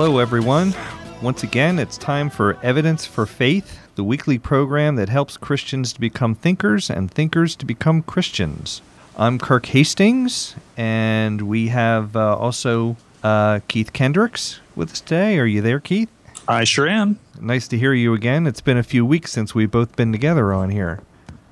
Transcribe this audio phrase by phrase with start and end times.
[0.00, 0.74] Hello, everyone.
[1.22, 6.00] Once again, it's time for Evidence for Faith, the weekly program that helps Christians to
[6.00, 8.80] become thinkers and thinkers to become Christians.
[9.16, 15.36] I'm Kirk Hastings, and we have uh, also uh, Keith Kendricks with us today.
[15.36, 16.10] Are you there, Keith?
[16.46, 17.18] I sure am.
[17.40, 18.46] Nice to hear you again.
[18.46, 21.00] It's been a few weeks since we've both been together on here.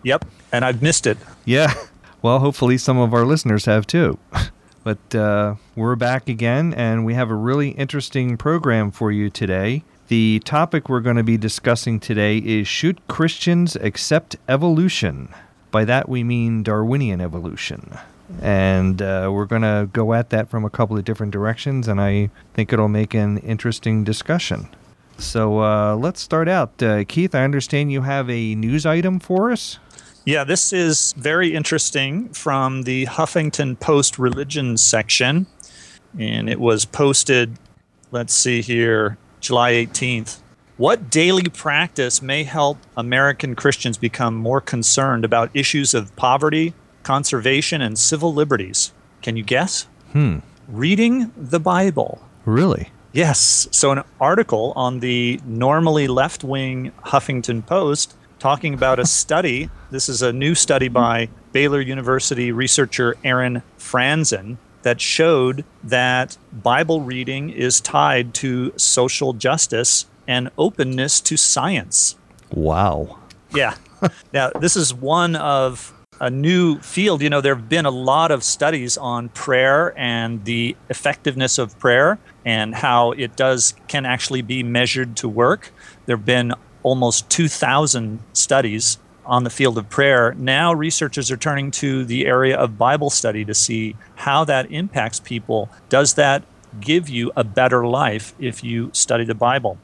[0.05, 0.24] Yep.
[0.52, 1.19] And I've missed it.
[1.44, 1.74] Yeah.
[2.22, 4.19] Well, hopefully some of our listeners have too.
[4.86, 9.83] But uh, we're back again, and we have a really interesting program for you today.
[10.06, 15.34] The topic we're going to be discussing today is Should Christians Accept Evolution?
[15.72, 17.98] By that we mean Darwinian evolution.
[18.41, 22.00] And uh, we're going to go at that from a couple of different directions, and
[22.00, 24.68] I think it'll make an interesting discussion.
[25.18, 26.80] So uh, let's start out.
[26.80, 29.80] Uh, Keith, I understand you have a news item for us.
[30.27, 35.46] Yeah, this is very interesting from the Huffington Post religion section.
[36.18, 37.56] And it was posted,
[38.10, 40.41] let's see here, July 18th.
[40.78, 46.74] What daily practice may help American Christians become more concerned about issues of poverty,
[47.05, 48.92] conservation, and civil liberties?
[49.22, 49.86] Can you guess?
[50.11, 50.38] Hmm.
[50.66, 52.20] Reading the Bible.
[52.44, 52.90] Really?
[53.12, 53.68] Yes.
[53.70, 59.70] So, an article on the normally left wing Huffington Post talking about a study.
[59.91, 67.01] This is a new study by Baylor University researcher Aaron Franzen that showed that Bible
[67.01, 72.17] reading is tied to social justice and openness to science.
[72.53, 73.19] Wow.
[73.55, 73.75] Yeah.
[74.33, 77.23] now, this is one of a new field.
[77.23, 81.79] You know, there have been a lot of studies on prayer and the effectiveness of
[81.79, 85.73] prayer and how it does can actually be measured to work.
[86.07, 86.55] There have been
[86.91, 90.35] almost 2,000 studies on the field of prayer.
[90.39, 95.19] Now, researchers are turning to the area of Bible study to see how that impacts
[95.19, 95.69] people.
[95.89, 96.45] Does that
[96.80, 99.79] give you a better life if you study the Bible?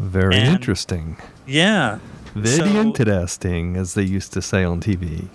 [0.00, 1.16] Very And- interesting.
[1.46, 1.98] Yeah.
[2.34, 5.28] Very So- interesting, as they used to say on TV.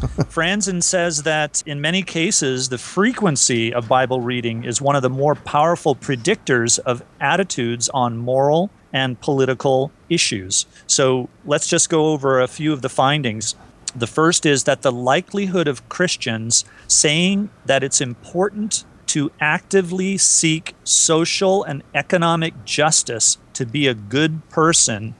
[0.36, 5.10] Franzen says that in many cases, the frequency of Bible reading is one of the
[5.10, 10.66] more powerful predictors of attitudes on moral and political issues.
[10.86, 13.54] So let's just go over a few of the findings.
[13.94, 20.74] The first is that the likelihood of Christians saying that it's important to actively seek
[20.84, 25.14] social and economic justice to be a good person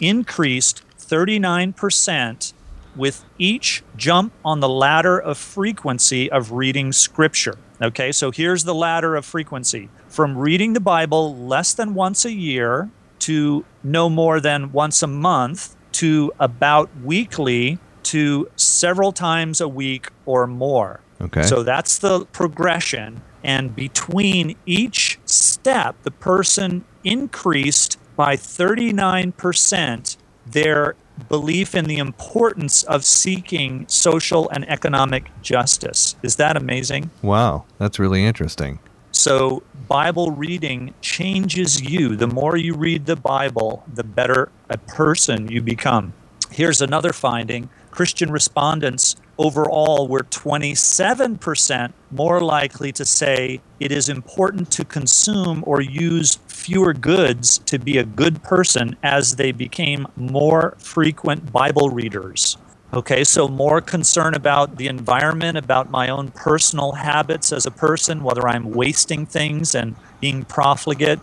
[0.00, 2.54] increased 39%
[2.96, 7.58] with each jump on the ladder of frequency of reading scripture.
[7.82, 12.32] Okay, so here's the ladder of frequency from reading the Bible less than once a
[12.32, 12.88] year
[13.24, 20.08] to no more than once a month to about weekly to several times a week
[20.26, 21.00] or more.
[21.22, 21.42] Okay.
[21.42, 23.22] So that's the progression.
[23.42, 30.94] And between each step, the person increased by 39% their
[31.30, 36.16] belief in the importance of seeking social and economic justice.
[36.22, 37.10] Is that amazing?
[37.22, 38.80] Wow, that's really interesting.
[39.16, 42.16] So, Bible reading changes you.
[42.16, 46.12] The more you read the Bible, the better a person you become.
[46.50, 54.72] Here's another finding Christian respondents overall were 27% more likely to say it is important
[54.72, 60.74] to consume or use fewer goods to be a good person as they became more
[60.78, 62.56] frequent Bible readers.
[62.94, 68.22] Okay, so more concern about the environment, about my own personal habits as a person,
[68.22, 71.18] whether I'm wasting things and being profligate.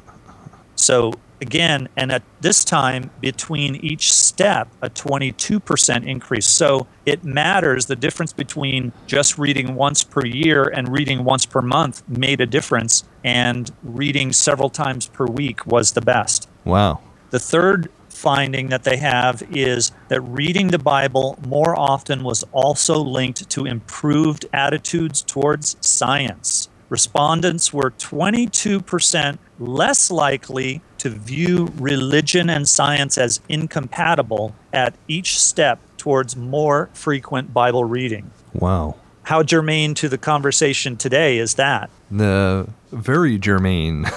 [0.75, 6.45] So, again, and at this time, between each step, a 22% increase.
[6.45, 7.85] So, it matters.
[7.85, 12.45] The difference between just reading once per year and reading once per month made a
[12.45, 16.49] difference, and reading several times per week was the best.
[16.65, 16.99] Wow.
[17.29, 17.89] The third
[18.21, 23.65] finding that they have is that reading the Bible more often was also linked to
[23.65, 26.69] improved attitudes towards science.
[26.89, 35.79] Respondents were 22% less likely to view religion and science as incompatible at each step
[35.97, 38.29] towards more frequent Bible reading.
[38.53, 38.97] Wow.
[39.23, 41.89] How germane to the conversation today is that?
[42.09, 44.05] The very germane.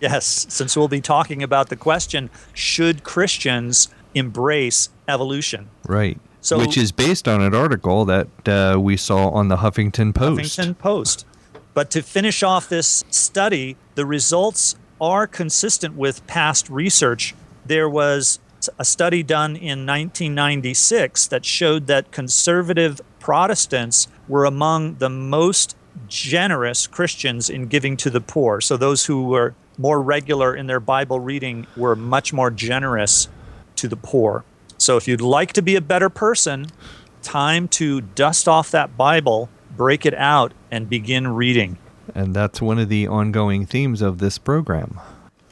[0.00, 5.68] Yes, since we'll be talking about the question should Christians embrace evolution?
[5.86, 6.18] right.
[6.40, 10.58] So- Which is based on an article that uh, we saw on the Huffington Post.
[10.58, 11.24] Huffington Post.
[11.72, 17.32] But to finish off this study, the results are consistent with past research.
[17.64, 18.40] There was
[18.76, 25.76] a study done in 1996 that showed that conservative Protestants were among the most
[26.08, 28.60] generous Christians in giving to the poor.
[28.60, 33.28] So those who were more regular in their Bible reading were much more generous
[33.76, 34.44] to the poor.
[34.76, 36.66] So if you'd like to be a better person,
[37.22, 41.78] time to dust off that Bible, break it out, and begin reading.
[42.16, 44.98] And that's one of the ongoing themes of this program.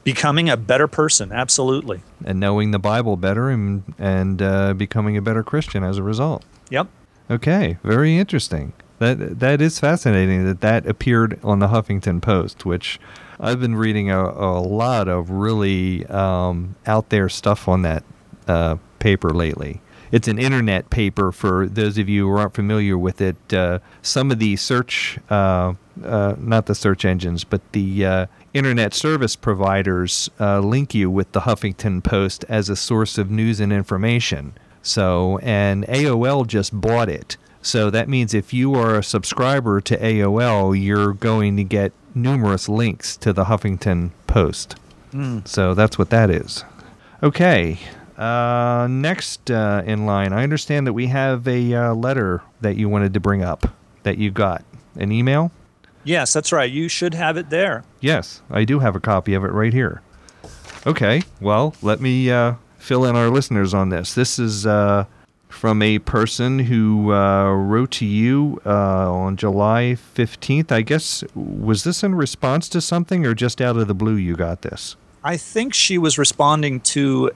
[0.02, 2.02] Becoming a better person, absolutely.
[2.24, 6.44] And knowing the Bible better and, and uh, becoming a better Christian as a result.
[6.70, 6.88] Yep.
[7.30, 8.72] Okay, very interesting.
[8.98, 12.98] That that is fascinating that that appeared on the Huffington Post, which
[13.38, 18.02] I've been reading a, a lot of really um, out there stuff on that
[18.48, 19.80] uh, paper lately.
[20.12, 23.54] It's an internet paper for those of you who aren't familiar with it.
[23.54, 25.74] Uh, some of the search, uh,
[26.04, 31.30] uh, not the search engines, but the uh, internet service providers uh, link you with
[31.30, 34.52] the Huffington Post as a source of news and information.
[34.82, 37.36] So, and AOL just bought it.
[37.62, 42.68] So that means if you are a subscriber to AOL, you're going to get numerous
[42.68, 44.76] links to the Huffington Post.
[45.44, 46.64] So that's what that is.
[47.22, 47.78] Okay.
[48.16, 52.88] Uh, next uh, in line, I understand that we have a uh, letter that you
[52.88, 53.66] wanted to bring up
[54.04, 54.64] that you got.
[54.96, 55.50] An email?
[56.04, 56.70] Yes, that's right.
[56.70, 57.84] You should have it there.
[58.00, 60.00] Yes, I do have a copy of it right here.
[60.86, 64.14] Okay, well, let me uh, fill in our listeners on this.
[64.14, 65.04] This is uh,
[65.48, 70.72] from a person who uh, wrote to you uh, on July 15th.
[70.72, 74.36] I guess, was this in response to something or just out of the blue you
[74.36, 74.96] got this?
[75.22, 77.30] I think she was responding to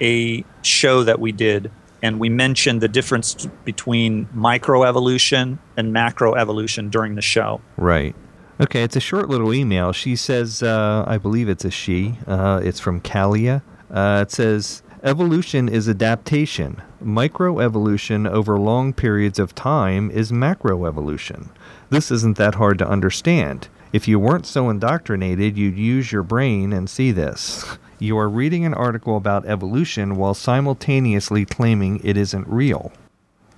[0.00, 1.70] a show that we did,
[2.02, 7.60] and we mentioned the difference between microevolution and macroevolution during the show.
[7.76, 8.16] Right.
[8.60, 9.92] Okay, it's a short little email.
[9.92, 12.16] She says, uh, I believe it's a she.
[12.26, 13.62] Uh, it's from Kalia.
[13.90, 16.82] Uh, it says, Evolution is adaptation.
[17.02, 21.48] Microevolution over long periods of time is macroevolution.
[21.88, 23.68] This isn't that hard to understand.
[23.92, 27.64] If you weren't so indoctrinated, you'd use your brain and see this.
[28.02, 32.92] You are reading an article about evolution while simultaneously claiming it isn't real.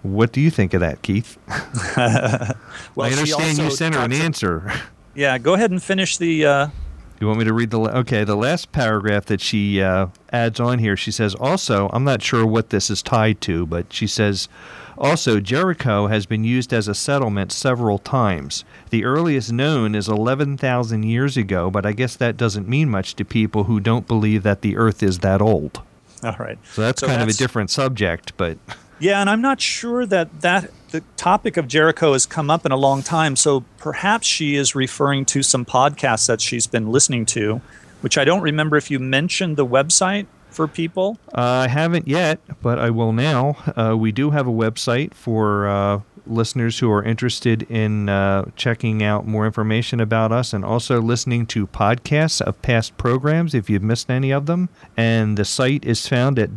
[0.02, 1.38] What do you think of that, Keith?
[2.96, 4.72] Well, I understand you sent her an answer.
[5.14, 6.44] Yeah, go ahead and finish the.
[6.44, 6.68] Uh,
[7.22, 8.24] You want me to read the okay?
[8.24, 12.44] The last paragraph that she uh, adds on here, she says, also, I'm not sure
[12.44, 14.48] what this is tied to, but she says,
[14.98, 18.64] also, Jericho has been used as a settlement several times.
[18.90, 23.24] The earliest known is 11,000 years ago, but I guess that doesn't mean much to
[23.24, 25.80] people who don't believe that the Earth is that old.
[26.24, 26.58] all right.
[26.72, 28.58] So that's kind of a different subject, but
[28.98, 32.70] Yeah, and I'm not sure that that the topic of Jericho has come up in
[32.70, 33.34] a long time.
[33.34, 37.60] So perhaps she is referring to some podcasts that she's been listening to,
[38.02, 41.18] which I don't remember if you mentioned the website for people.
[41.34, 43.56] Uh, I haven't yet, but I will now.
[43.74, 49.02] Uh, we do have a website for uh, listeners who are interested in uh, checking
[49.02, 53.82] out more information about us and also listening to podcasts of past programs if you've
[53.82, 54.68] missed any of them.
[54.96, 56.50] And the site is found at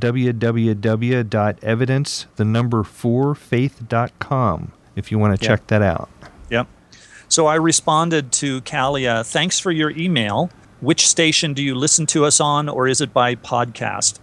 [1.16, 5.50] www.evidence, the number four, faith.com if you want to Yeah.
[5.50, 6.10] check that out.
[6.50, 6.68] Yep.
[7.28, 10.50] So I responded to Kalia, thanks for your email.
[10.82, 14.20] Which station do you listen to us on, or is it by podcast?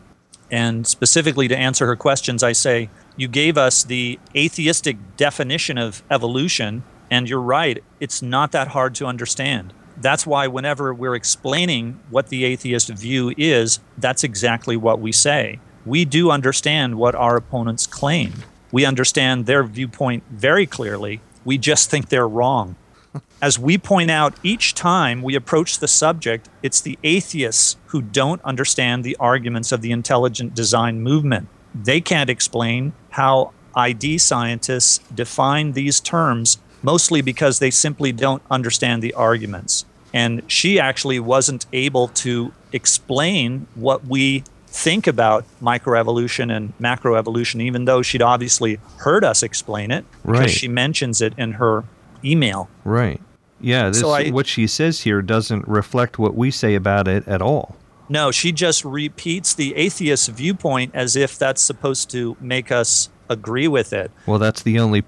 [0.50, 6.02] And specifically to answer her questions, I say, you gave us the atheistic definition of
[6.11, 9.73] evolution, and you're right, it's not that hard to understand.
[9.97, 15.61] That's why, whenever we're explaining what the atheist view is, that's exactly what we say.
[15.85, 18.33] We do understand what our opponents claim.
[18.71, 21.21] We understand their viewpoint very clearly.
[21.45, 22.76] We just think they're wrong.
[23.42, 28.42] As we point out each time we approach the subject, it's the atheists who don't
[28.42, 31.49] understand the arguments of the intelligent design movement.
[31.75, 39.02] They can't explain how ID scientists define these terms, mostly because they simply don't understand
[39.02, 39.85] the arguments.
[40.12, 47.85] And she actually wasn't able to explain what we think about microevolution and macroevolution, even
[47.85, 50.50] though she'd obviously heard us explain it, because Right.
[50.50, 51.85] she mentions it in her
[52.25, 52.69] email.
[52.85, 53.21] Right.
[53.61, 57.26] Yeah, this, So I- what she says here doesn't reflect what we say about it
[57.29, 57.76] at all.
[58.12, 63.66] No, she just repeats the atheist viewpoint as if that's supposed to make us agree
[63.66, 64.11] with it.
[64.26, 65.02] Well, that's the only.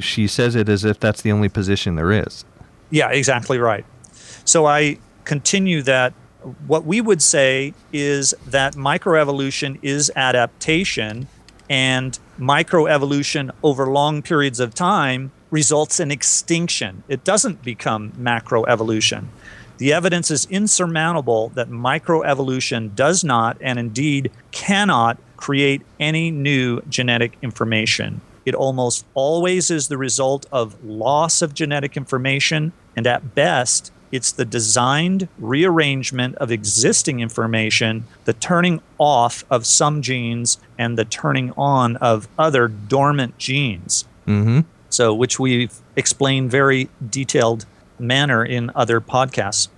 [0.00, 2.46] She says it as if that's the only position there is.
[2.88, 3.84] Yeah, exactly right.
[4.46, 6.14] So I continue that
[6.66, 11.28] what we would say is that microevolution is adaptation,
[11.68, 17.02] and microevolution over long periods of time results in extinction.
[17.06, 19.26] It doesn't become macroevolution.
[19.78, 27.36] The evidence is insurmountable that microevolution does not, and indeed cannot, create any new genetic
[27.42, 28.20] information.
[28.46, 34.32] It almost always is the result of loss of genetic information, and at best, it's
[34.32, 41.52] the designed rearrangement of existing information, the turning off of some genes, and the turning
[41.56, 44.04] on of other dormant genes.
[44.26, 44.60] Mm-hmm.
[44.88, 47.66] So, which we've explained very detailed
[47.98, 49.68] manner in other podcasts.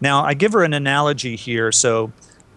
[0.00, 1.72] Now, I give her an analogy here.
[1.72, 2.12] So,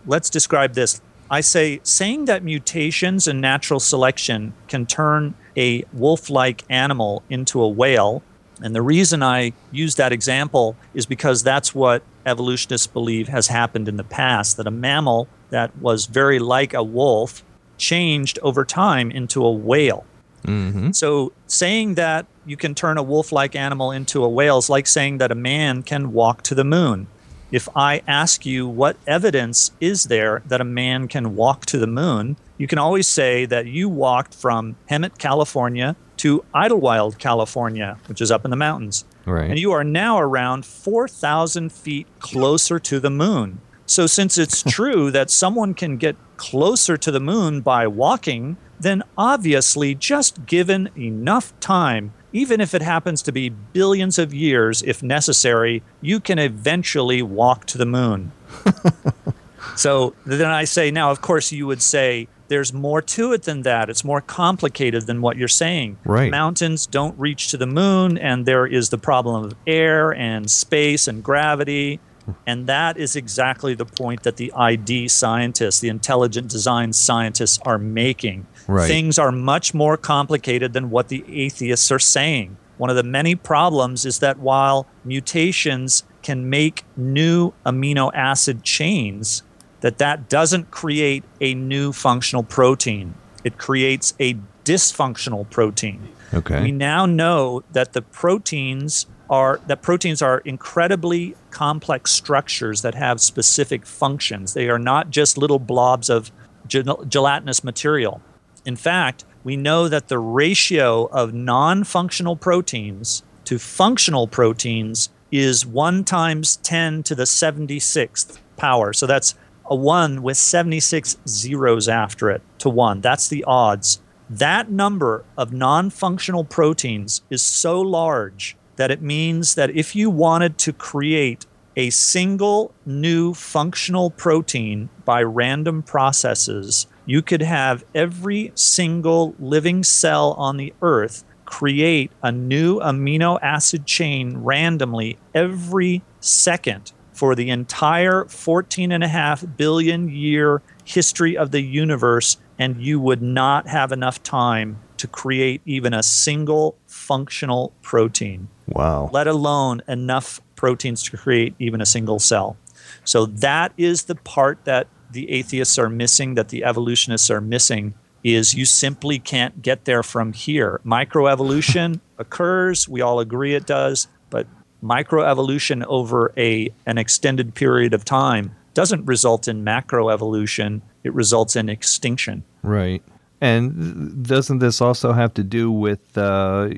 [0.05, 1.01] let's describe this.
[1.31, 7.69] I say saying that mutations and natural selection can turn a wolf-like animal into a
[7.69, 8.23] whale,
[8.61, 13.87] and the reason I use that example is because that's what evolutionists believe has happened
[13.87, 17.43] in the past that a mammal that was very like a wolf
[17.77, 20.05] changed over time into a whale.
[20.43, 20.91] Mm-hmm.
[20.91, 25.19] So saying that you can turn a wolf-like animal into a whale is like saying
[25.19, 27.05] that a man can walk to the moon.
[27.51, 31.85] If I ask you what evidence is there that a man can walk to the
[31.85, 38.19] moon, you can always say that you walked from Hemet, California to Idyllwild, California, which
[38.19, 39.05] is up in the mountains.
[39.25, 39.51] Right.
[39.51, 43.61] And you are now around 4,000 feet closer to the moon.
[43.85, 49.03] So, since it's true that someone can get closer to the moon by walking, then
[49.17, 55.01] obviously, just given enough time, even if it happens to be billions of years if
[55.01, 58.31] necessary, you can eventually walk to the moon.
[59.75, 63.61] so then I say, now, of course, you would say, there's more to it than
[63.61, 63.89] that.
[63.89, 65.97] It's more complicated than what you're saying.
[66.03, 66.31] Right.
[66.31, 71.07] Mountains don't reach to the moon, and there is the problem of air and space
[71.07, 71.99] and gravity.
[72.47, 77.77] And that is exactly the point that the ID scientists, the intelligent design scientists, are
[77.77, 78.47] making.
[78.67, 78.87] Right.
[78.87, 82.57] Things are much more complicated than what the atheists are saying.
[82.77, 89.43] One of the many problems is that while mutations can make new amino acid chains,
[89.81, 93.15] that that doesn't create a new functional protein.
[93.43, 96.09] It creates a dysfunctional protein.
[96.33, 96.61] Okay.
[96.61, 103.21] We now know that the proteins are that proteins are incredibly complex structures that have
[103.21, 104.53] specific functions.
[104.53, 106.31] They are not just little blobs of
[106.67, 108.21] gel- gelatinous material.
[108.65, 116.03] In fact, we know that the ratio of non-functional proteins to functional proteins is 1
[116.03, 118.93] times 10 to the 76th power.
[118.93, 123.01] So that's a 1 with 76 zeros after it to 1.
[123.01, 124.01] That's the odds.
[124.29, 130.09] That number of non functional proteins is so large that it means that if you
[130.09, 131.45] wanted to create
[131.75, 140.31] a single new functional protein by random processes, you could have every single living cell
[140.37, 148.23] on the earth create a new amino acid chain randomly every second for the entire
[148.29, 153.91] 14 and a half billion year history of the universe, and you would not have
[153.91, 159.09] enough time to create even a single functional protein, wow.
[159.11, 162.57] let alone enough proteins to create even a single cell.
[163.03, 167.93] So that is the part that the atheists are missing, that the evolutionists are missing,
[168.23, 170.81] is you simply can't get there from here.
[170.85, 174.47] Microevolution occurs, we all agree it does, but
[174.83, 181.69] microevolution over a an extended period of time doesn't result in macroevolution, it results in
[181.69, 182.43] extinction.
[182.61, 183.01] Right.
[183.41, 186.69] And doesn't this also have to do with uh,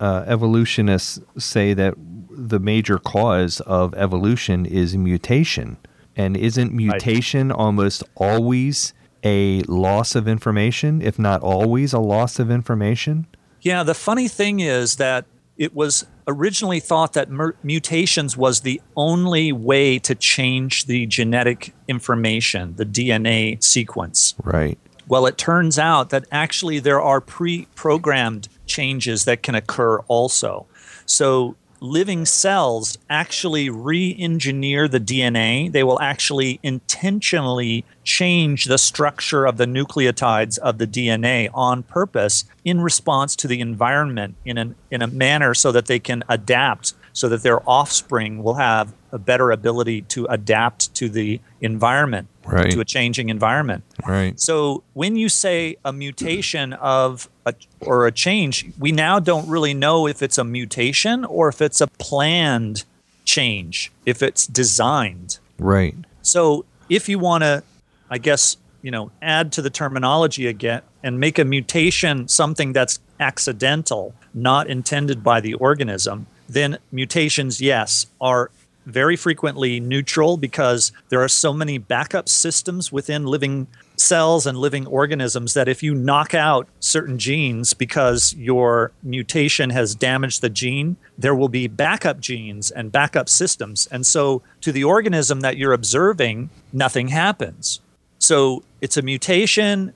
[0.00, 1.94] uh, evolutionists say that
[2.30, 5.76] the major cause of evolution is mutation?
[6.16, 12.50] And isn't mutation almost always a loss of information, if not always a loss of
[12.50, 13.26] information?
[13.60, 15.26] Yeah, the funny thing is that
[15.58, 21.74] it was originally thought that mer- mutations was the only way to change the genetic
[21.86, 24.34] information, the DNA sequence.
[24.42, 24.78] Right.
[25.10, 30.66] Well, it turns out that actually there are pre programmed changes that can occur also.
[31.04, 35.72] So, living cells actually re engineer the DNA.
[35.72, 42.44] They will actually intentionally change the structure of the nucleotides of the DNA on purpose
[42.64, 46.94] in response to the environment in, an, in a manner so that they can adapt,
[47.12, 52.70] so that their offspring will have a better ability to adapt to the environment, Right.
[52.70, 53.84] to a changing environment.
[54.06, 54.38] Right.
[54.38, 59.48] So when you say a mutation of a a, or a change, we now don't
[59.48, 62.84] really know if it's a mutation or if it's a planned
[63.24, 65.38] change, if it's designed.
[65.58, 65.94] Right.
[66.22, 67.62] So if you want to,
[68.10, 72.98] I guess, you know, add to the terminology again and make a mutation something that's
[73.18, 78.50] accidental, not intended by the organism, then mutations, yes, are
[78.86, 83.66] very frequently neutral because there are so many backup systems within living
[83.96, 89.94] cells and living organisms that if you knock out certain genes because your mutation has
[89.94, 93.86] damaged the gene, there will be backup genes and backup systems.
[93.88, 97.80] And so to the organism that you're observing, nothing happens.
[98.18, 99.92] So it's a mutation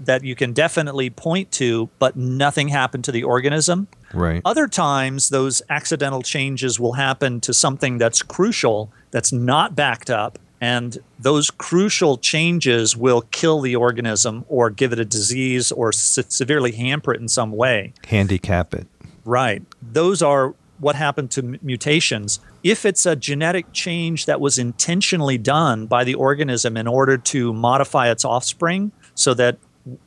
[0.00, 3.88] that you can definitely point to, but nothing happened to the organism.
[4.14, 4.42] Right.
[4.44, 10.38] Other times, those accidental changes will happen to something that's crucial, that's not backed up,
[10.60, 16.24] and those crucial changes will kill the organism or give it a disease or se-
[16.28, 17.92] severely hamper it in some way.
[18.06, 18.86] Handicap it.
[19.24, 19.62] Right.
[19.80, 22.40] Those are what happened to m- mutations.
[22.64, 27.52] If it's a genetic change that was intentionally done by the organism in order to
[27.52, 29.58] modify its offspring, so that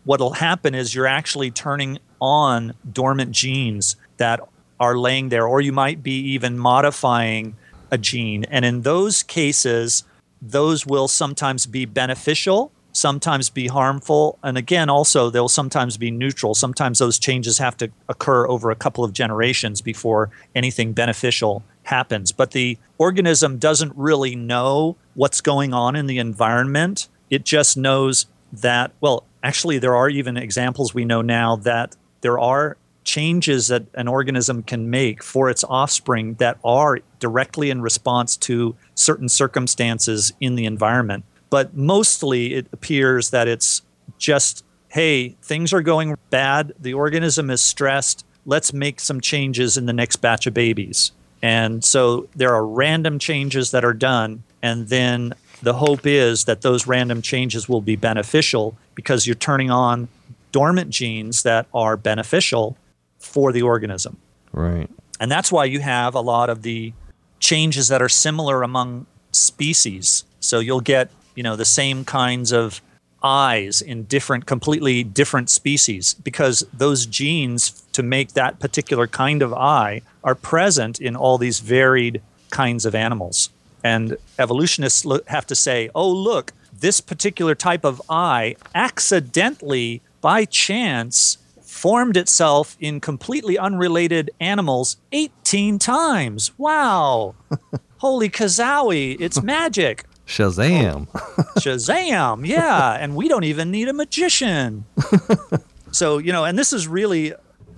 [0.04, 4.40] what'll happen is you're actually turning on dormant genes that
[4.80, 7.56] are laying there, or you might be even modifying
[7.92, 8.46] a gene.
[8.46, 10.06] And in those cases,
[10.42, 16.56] those will sometimes be beneficial, sometimes be harmful, and again, also they'll sometimes be neutral.
[16.56, 22.32] Sometimes those changes have to occur over a couple of generations before anything beneficial happens.
[22.32, 27.08] But the organism doesn't really know what's going on in the environment.
[27.30, 32.40] It just knows that, well, actually, there are even examples we know now that there
[32.40, 38.38] are changes that an organism can make for its offspring that are directly in response
[38.38, 41.26] to certain circumstances in the environment.
[41.50, 43.82] But mostly it appears that it's
[44.18, 49.86] just, hey, things are going bad, the organism is stressed, let's make some changes in
[49.86, 51.12] the next batch of babies.
[51.42, 56.62] And so there are random changes that are done, and then the hope is that
[56.62, 60.08] those random changes will be beneficial because you're turning on
[60.52, 62.78] dormant genes that are beneficial
[63.20, 64.18] for the organism.
[64.52, 64.90] Right.
[65.20, 66.94] And that's why you have a lot of the
[67.40, 70.24] changes that are similar among species.
[70.40, 72.82] So you'll get, you know, the same kinds of
[73.24, 79.54] eyes in different completely different species because those genes to make that particular kind of
[79.54, 83.50] eye are present in all these varied kinds of animals.
[83.84, 91.38] And evolutionists have to say, "Oh, look, this particular type of eye accidentally by chance
[91.62, 96.52] formed itself in completely unrelated animals 18 times.
[96.58, 97.34] Wow.
[97.98, 100.06] Holy kazowie, it's magic.
[100.28, 101.08] Shazam.
[101.60, 102.46] Shazam.
[102.48, 102.94] Yeah.
[103.00, 104.86] And we don't even need a magician.
[105.92, 107.34] so, you know, and this is really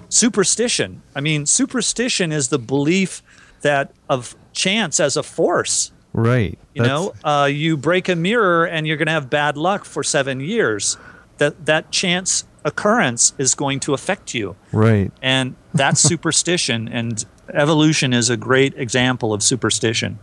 [0.10, 1.02] superstition.
[1.16, 3.22] I mean, superstition is the belief
[3.62, 5.92] that of chance as a force.
[6.14, 6.58] right.
[6.76, 9.86] You That's- know, uh, you break a mirror and you're going to have bad luck
[9.86, 10.98] for seven years.
[11.38, 15.12] That that chance occurrence is going to affect you, Right.
[15.22, 16.88] and that's superstition.
[16.88, 20.20] And evolution is a great example of superstition.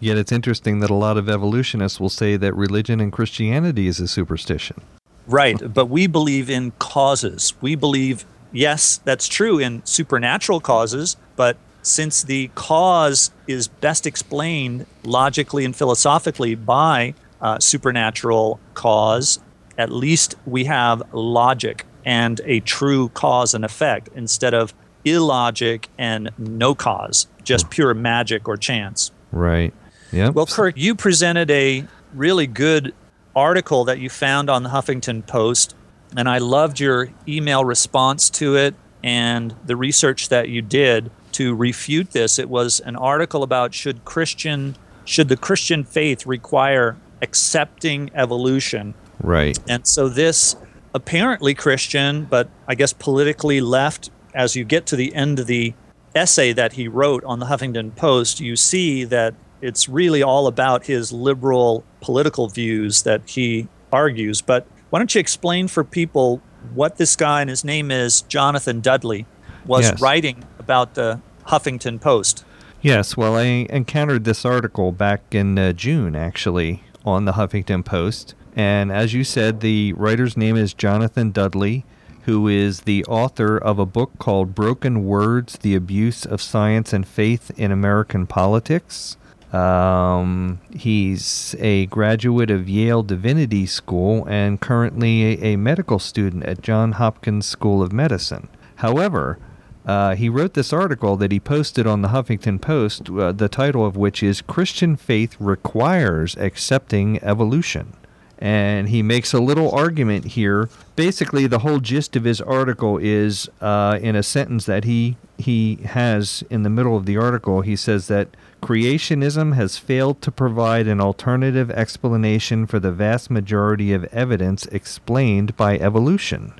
[0.00, 4.00] Yet it's interesting that a lot of evolutionists will say that religion and Christianity is
[4.00, 4.80] a superstition.
[5.26, 7.54] Right, but we believe in causes.
[7.62, 14.84] We believe, yes, that's true in supernatural causes, but since the cause is best explained
[15.04, 19.38] logically and philosophically by uh, supernatural cause,
[19.78, 26.30] at least we have logic and a true cause and effect instead of illogic and
[26.38, 29.10] no cause, just pure magic or chance.
[29.32, 29.72] Right.
[30.12, 30.30] Yeah.
[30.30, 31.84] Well, Kirk, you presented a
[32.14, 32.94] really good
[33.34, 35.74] article that you found on the Huffington Post,
[36.16, 41.54] and I loved your email response to it and the research that you did to
[41.54, 42.38] refute this.
[42.38, 49.58] It was an article about should Christian should the Christian faith require accepting evolution right.
[49.68, 50.56] and so this
[50.94, 55.74] apparently Christian, but I guess politically left, as you get to the end of the
[56.14, 60.86] essay that he wrote on the Huffington Post, you see that it's really all about
[60.86, 64.40] his liberal political views that he argues.
[64.40, 66.40] But why don't you explain for people
[66.74, 69.26] what this guy and his name is Jonathan Dudley
[69.66, 70.00] was Yes.
[70.00, 72.44] writing about the Huffington Post?
[72.82, 78.34] Yes, well, I encountered this article back in uh, June, actually, on the Huffington Post.
[78.56, 81.84] And as you said, the writer's name is Jonathan Dudley,
[82.22, 87.06] who is the author of a book called Broken Words The Abuse of Science and
[87.06, 89.16] Faith in American Politics.
[89.52, 96.60] Um, he's a graduate of Yale Divinity School and currently a, a medical student at
[96.60, 98.48] Johns Hopkins School of Medicine.
[98.76, 99.38] However,
[99.86, 103.84] uh, he wrote this article that he posted on the Huffington Post, uh, the title
[103.84, 107.92] of which is Christian Faith Requires Accepting Evolution.
[108.38, 110.68] And he makes a little argument here.
[110.96, 115.76] Basically, the whole gist of his article is uh, in a sentence that he, he
[115.84, 117.62] has in the middle of the article.
[117.62, 118.28] He says that
[118.62, 125.56] creationism has failed to provide an alternative explanation for the vast majority of evidence explained
[125.56, 126.54] by evolution.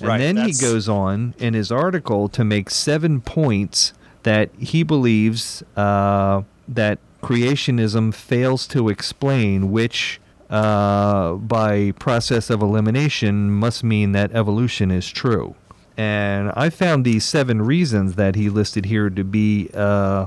[0.00, 4.82] And Right, then he goes on in his article to make seven points that he
[4.82, 14.12] believes uh, that creationism fails to explain, which, uh, by process of elimination, must mean
[14.12, 15.54] that evolution is true.
[15.96, 20.26] And I found these seven reasons that he listed here to be uh,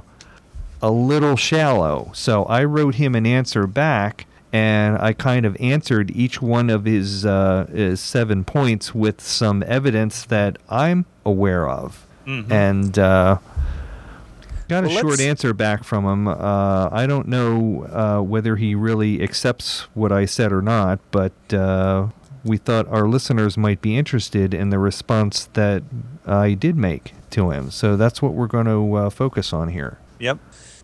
[0.81, 2.11] a little shallow.
[2.13, 6.85] So I wrote him an answer back, and I kind of answered each one of
[6.85, 12.05] his, uh, his seven points with some evidence that I'm aware of.
[12.51, 13.39] And uh,
[14.67, 16.27] got a Well, short answer back from him.
[16.27, 21.33] Uh, I don't know uh, whether he really accepts what I said or not, but
[21.53, 22.07] uh,
[22.43, 25.83] we thought our listeners might be interested in the response that
[26.25, 27.71] I did make to him.
[27.71, 29.99] So that's what we're going to uh, focus on here.
[30.19, 30.39] Yep.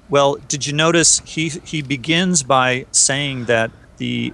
[0.10, 4.34] Well, did you notice he he begins by saying that the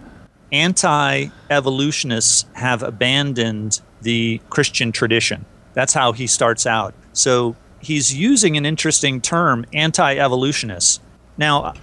[0.51, 5.45] anti-evolutionists have abandoned the Christian tradition.
[5.73, 6.93] That's how he starts out.
[7.11, 7.55] So
[7.85, 10.99] he's using an interesting term, anti-evolutionists.
[11.37, 11.73] Now,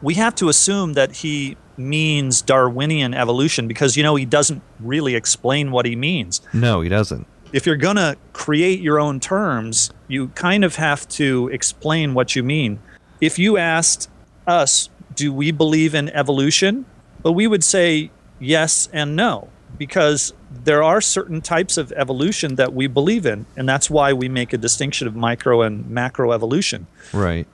[0.00, 5.14] we have to assume that he means Darwinian evolution because you know he doesn't really
[5.14, 7.26] explain what he means No, he doesn't.
[7.52, 12.36] if you're going to create your own terms, you kind of have to explain what
[12.36, 12.78] you mean.
[13.20, 14.10] If you asked
[14.46, 16.84] us, do we believe in evolution?
[17.22, 22.72] Well, we would say yes and no, because there are certain types of evolution that
[22.72, 26.86] we believe in, and that's why we make a distinction of micro and macro evolution.
[27.12, 27.46] Right.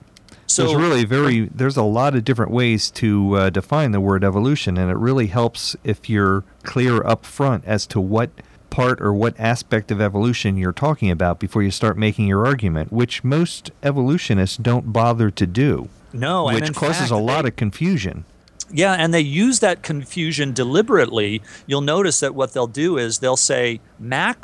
[0.47, 4.23] So there's really very there's a lot of different ways to uh, define the word
[4.23, 8.29] evolution, and it really helps if you're clear up front as to what
[8.69, 12.91] part or what aspect of evolution you're talking about before you start making your argument,
[12.91, 17.49] which most evolutionists don't bother to do, no, and which causes fact, a lot they-
[17.49, 18.25] of confusion.
[18.71, 21.41] Yeah, and they use that confusion deliberately.
[21.67, 24.43] You'll notice that what they'll do is they'll say mac.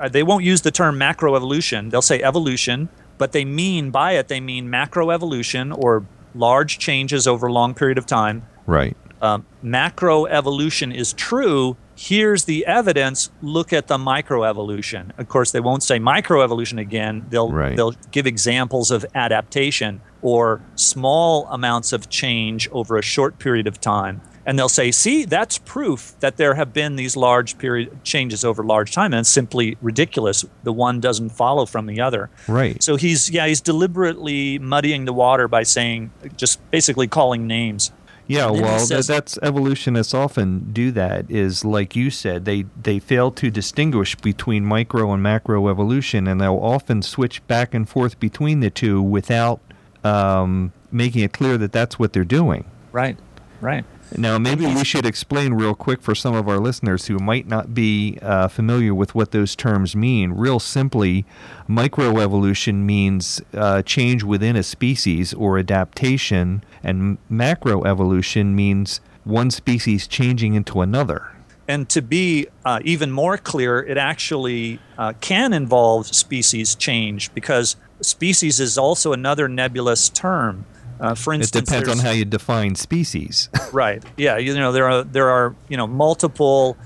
[0.00, 1.90] uh, They won't use the term macroevolution.
[1.90, 7.46] They'll say evolution, but they mean by it they mean macroevolution or large changes over
[7.48, 8.42] a long period of time.
[8.66, 8.96] Right.
[9.22, 11.76] Um, macroevolution is true.
[11.96, 13.30] Here's the evidence.
[13.40, 15.16] Look at the microevolution.
[15.18, 17.26] Of course, they won't say microevolution again.
[17.30, 17.76] They'll Right.
[17.76, 23.78] they'll give examples of adaptation or small amounts of change over a short period of
[23.78, 24.22] time.
[24.46, 28.62] And they'll say, see, that's proof that there have been these large period changes over
[28.64, 29.12] large time.
[29.12, 30.44] And it's simply ridiculous.
[30.62, 32.30] The one doesn't follow from the other.
[32.48, 32.82] Right.
[32.82, 37.92] So he's yeah, he's deliberately muddying the water by saying just basically calling names.
[38.26, 41.30] Yeah, well, says- that's evolutionists often do that.
[41.30, 46.40] Is like you said, they they fail to distinguish between micro and macro evolution, and
[46.40, 49.60] they'll often switch back and forth between the two without
[50.04, 52.64] um, making it clear that that's what they're doing.
[52.92, 53.18] Right.
[53.60, 53.84] Right.
[54.16, 57.74] Now, maybe we should explain real quick for some of our listeners who might not
[57.74, 60.32] be uh, familiar with what those terms mean.
[60.32, 61.24] Real simply,
[61.68, 70.54] microevolution means uh, change within a species or adaptation, and macroevolution means one species changing
[70.54, 71.32] into another.
[71.66, 77.76] And to be uh, even more clear, it actually uh, can involve species change because
[78.00, 80.66] species is also another nebulous term.
[81.00, 83.48] Uh, for instance, It depends on how you define species.
[83.72, 84.02] right.
[84.16, 86.76] Yeah, you know there are there are you know multiple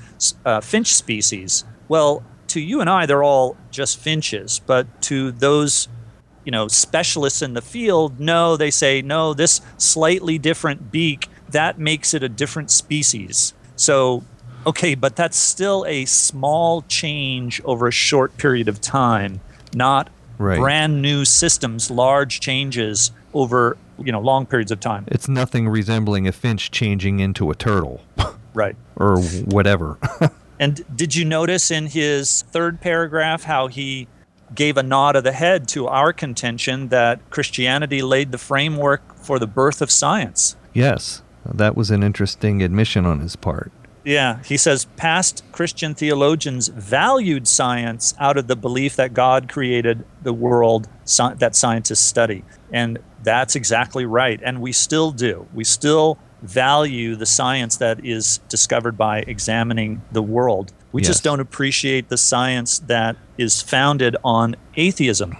[0.44, 1.64] uh, finch species.
[1.88, 5.88] Well, to you and I, they're all just finches, but to those
[6.44, 9.34] you know specialists in the field, no, they say no.
[9.34, 13.54] This slightly different beak that makes it a different species.
[13.76, 14.24] So,
[14.66, 19.40] okay, but that's still a small change over a short period of time,
[19.74, 20.58] not Right.
[20.60, 25.04] brand new systems, large changes over you know long periods of time.
[25.08, 28.00] it's nothing resembling a finch changing into a turtle
[28.54, 28.76] Right.
[28.96, 29.98] or whatever.
[30.60, 34.08] And did you notice in his third paragraph how he
[34.56, 39.38] gave a nod of the head to our contention that Christianity laid the framework for
[39.38, 40.56] the birth of science?
[40.74, 43.70] yes, that was an interesting admission on his part.
[44.08, 50.02] Yeah, he says past Christian theologians valued science out of the belief that God created
[50.22, 50.88] the world
[51.36, 52.42] that scientists study.
[52.72, 54.40] And that's exactly right.
[54.42, 55.46] And we still do.
[55.52, 60.72] We still value the science that is discovered by examining the world.
[60.90, 61.08] We Yes.
[61.08, 65.36] just don't appreciate the science that is founded on atheism.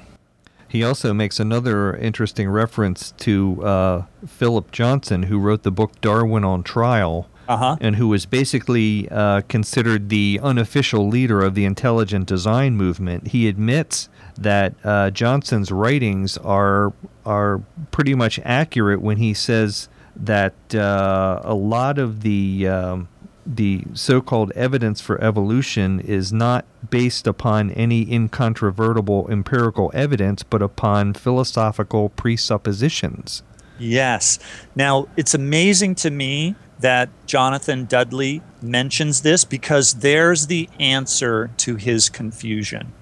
[0.68, 6.44] He also makes another interesting reference to uh, Philip Johnson, who wrote the book Darwin
[6.44, 7.76] on Trial, Uh-huh.
[7.80, 13.28] and who was basically uh, considered the unofficial leader of the intelligent design movement.
[13.28, 16.92] He admits that uh, Johnson's writings are
[17.24, 23.08] are pretty much accurate when he says that uh, a lot of the um,
[23.46, 31.14] the so-called evidence for evolution is not based upon any incontrovertible empirical evidence, but upon
[31.14, 33.42] philosophical presuppositions.
[33.78, 34.38] Yes.
[34.74, 41.76] Now, it's amazing to me that Jonathan Dudley mentions this because there's the answer to
[41.76, 42.92] his confusion.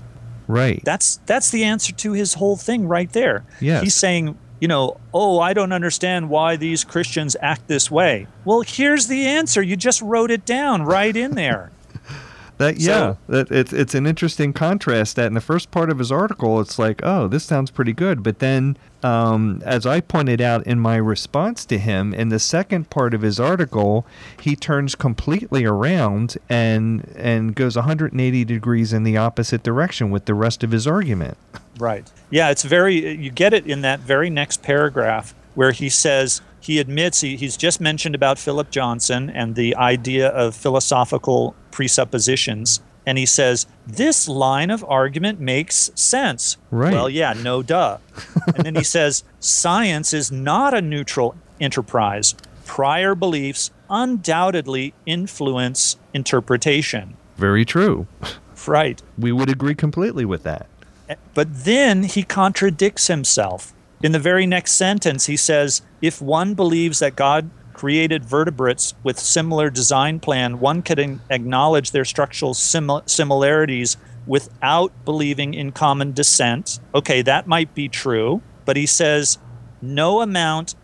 [0.48, 0.80] Right.
[0.84, 3.44] That's that's the answer to his whole thing right there.
[3.60, 3.82] Yes.
[3.82, 8.26] He's saying, you know, oh, I don't understand why these Christians act this way.
[8.44, 9.62] Well, here's the answer.
[9.62, 11.70] You just wrote it down right in there.
[12.58, 15.16] That So- yeah, that it's it's an interesting contrast.
[15.16, 18.22] That in the first part of his article, it's like, oh, this sounds pretty good,
[18.22, 22.88] but then, um, as I pointed out in my response to him, in the second
[22.88, 24.06] part of his article,
[24.40, 30.34] he turns completely around and and goes 180 degrees in the opposite direction with the
[30.34, 31.36] rest of his argument.
[31.78, 32.10] Right.
[32.30, 36.78] Yeah, it's very, you get it in that very next paragraph where he says, he
[36.80, 42.80] admits he, he's just mentioned about Philip Johnson and the idea of philosophical presuppositions.
[43.04, 46.56] And he says, this line of argument makes sense.
[46.70, 46.94] Right.
[46.94, 47.98] Well, yeah, no duh.
[48.46, 52.34] and then he says, science is not a neutral enterprise.
[52.64, 57.18] Prior beliefs undoubtedly influence interpretation.
[57.36, 58.06] Very true.
[58.66, 59.02] Right.
[59.18, 60.66] We would agree completely with that.
[61.10, 63.74] Eh, but then he contradicts himself.
[64.02, 69.18] In the very next sentence, he says, if one believes that God created vertebrates with
[69.18, 76.80] similar design plan, one could acknowledge their structural simil- similarities without believing in common descent.
[76.94, 79.36] Okay, that might be true, but he says
[79.82, 80.74] no amount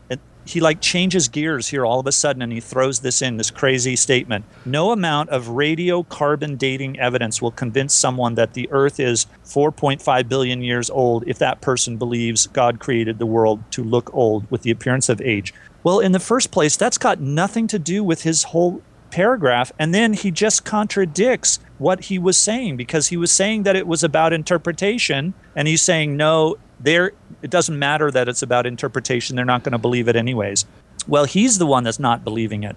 [0.44, 3.50] he like changes gears here all of a sudden and he throws this in this
[3.50, 4.44] crazy statement.
[4.64, 10.62] No amount of radiocarbon dating evidence will convince someone that the earth is 4.5 billion
[10.62, 14.70] years old if that person believes god created the world to look old with the
[14.70, 18.44] appearance of age well in the first place that's got nothing to do with his
[18.44, 19.70] whole paragraph.
[19.78, 23.86] And then he just contradicts what he was saying because he was saying that it
[23.86, 29.36] was about interpretation and he's saying no there it doesn't matter that it's about interpretation.
[29.36, 30.64] They're not going to believe it anyways.
[31.06, 32.76] Well he's the one that's not believing it.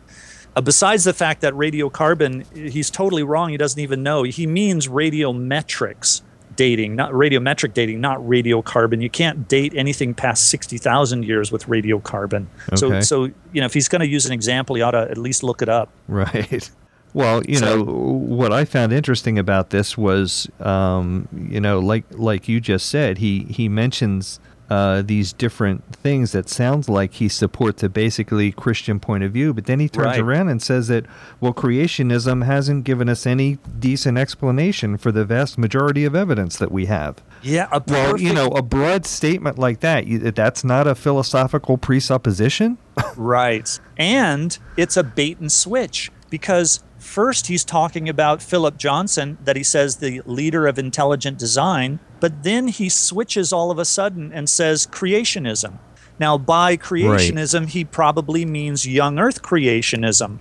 [0.56, 3.50] Uh, besides the fact that radiocarbon he's totally wrong.
[3.50, 4.24] He doesn't even know.
[4.24, 6.22] He means radiometrics
[6.56, 9.02] dating not radiometric dating not radiocarbon.
[9.02, 12.48] You can't date anything past 60,000 years with radiocarbon.
[12.76, 15.18] So so you know if he's going to use an example he ought to at
[15.18, 15.90] least look it up.
[16.08, 16.70] Right.
[17.14, 22.04] Well, you So- know what I found interesting about this was, um, you know, like
[22.12, 27.30] like you just said, he he mentions uh, these different things that sounds like he
[27.30, 30.20] supports a basically Christian point of view, but then he turns Right.
[30.20, 31.06] around and says that
[31.40, 36.72] well, creationism hasn't given us any decent explanation for the vast majority of evidence that
[36.72, 37.22] we have.
[37.44, 41.78] yeah a Well, you know, a broad statement like that, you, that's not a philosophical
[41.78, 42.78] presupposition.
[43.18, 43.80] Right.
[43.98, 49.64] And it's a bait and switch because first he's talking about Philip Johnson, that he
[49.64, 54.50] says the leader of intelligent design, but then he switches all of a sudden and
[54.50, 55.78] says creationism.
[56.20, 60.40] Now, by creationism, he probably means young earth creationism.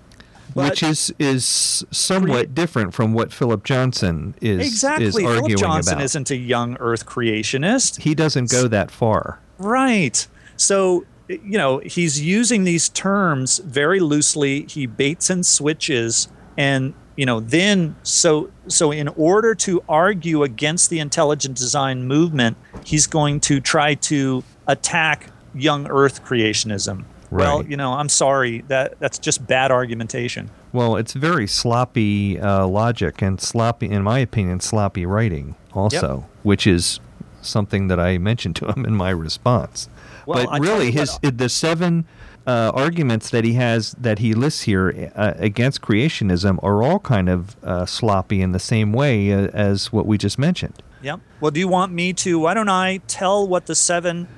[0.55, 5.07] But- which is is somewhat different from what Philip Johnson is exactly.
[5.07, 5.46] is arguing about.
[5.46, 5.57] Exactly.
[5.57, 6.05] Philip Johnson about.
[6.05, 8.00] isn't a young earth creationist.
[8.00, 9.40] he doesn't go that far.
[9.59, 10.27] Right.
[10.57, 14.66] So, you know, he's using these terms very loosely.
[14.68, 20.90] He baits and switches and, you know, then so so in order to argue against
[20.90, 27.05] the intelligent design movement, he's going to try to attack young earth creationism.
[27.31, 27.47] right.
[27.47, 30.51] Well, you know, I'm sorry that that's just bad argumentation.
[30.73, 36.67] Well, it's very sloppy uh, logic and sloppy, in my opinion, sloppy writing also, which
[36.67, 36.99] is
[37.43, 39.88] something that I mentioned to him in my response.
[40.27, 42.07] Well, but tell really, his what- the seven
[42.46, 47.28] uh, arguments that he has that he lists here uh, against creationism are all kind
[47.28, 50.83] of uh, sloppy in the same way uh, as what we just mentioned.
[51.02, 51.20] Yep.
[51.40, 52.38] Well, do you want me to?
[52.38, 54.28] Why don't I tell what the seven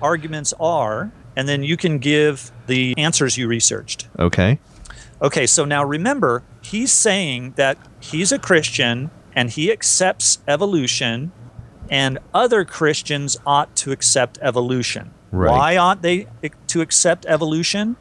[0.00, 4.08] arguments are, and then you can give the answers you researched.
[4.18, 4.58] Okay.
[5.22, 11.32] Okay, so now remember, he's saying that he's a Christian and he accepts evolution,
[11.90, 15.12] and other Christians ought to accept evolution.
[15.34, 15.50] Right.
[15.50, 16.26] Why ought they
[16.68, 17.96] to accept evolution?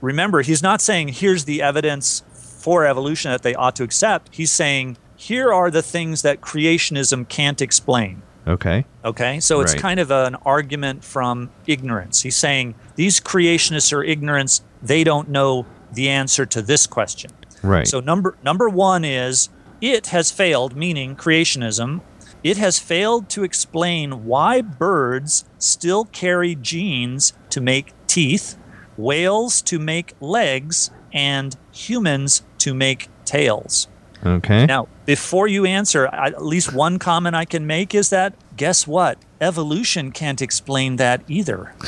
[0.00, 4.28] Remember, he's not saying here's the evidence for evolution that they ought to accept.
[4.34, 8.22] He's saying here are the things that creationism can't explain.
[8.46, 8.84] Okay.
[9.04, 9.82] Okay, so it's Right.
[9.82, 12.22] kind of an argument from ignorance.
[12.22, 14.60] He's saying these creationists are ignorant.
[14.82, 17.30] they don't know the answer to this question.
[17.62, 17.88] Right.
[17.88, 19.48] So number number one is
[19.80, 22.02] it has failed, meaning creationism.
[22.46, 28.56] It has failed to explain why birds still carry genes to make teeth,
[28.96, 33.88] whales to make legs, and humans to make tails.
[34.24, 34.64] okay.
[34.64, 39.18] Now, before you answer, at least one comment I can make is that guess what?
[39.40, 41.74] Evolution can't explain that either.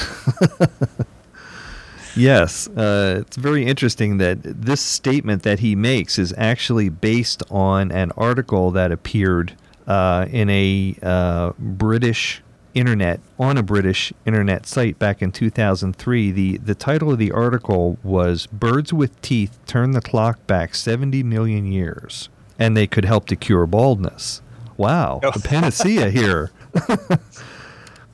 [2.17, 7.93] Yes, uh, it's very interesting that this statement that he makes is actually based on
[7.93, 9.55] an article that appeared
[9.89, 12.43] uh, in a uh, British
[12.75, 16.31] internet on a British internet site back in 2003.
[16.31, 21.23] the The title of the article was "Birds with Teeth Turn the Clock Back 70
[21.25, 24.43] Million Years, and They Could Help to Cure Baldness."
[24.77, 25.33] Wow, Oh.
[25.33, 26.53] the panacea here.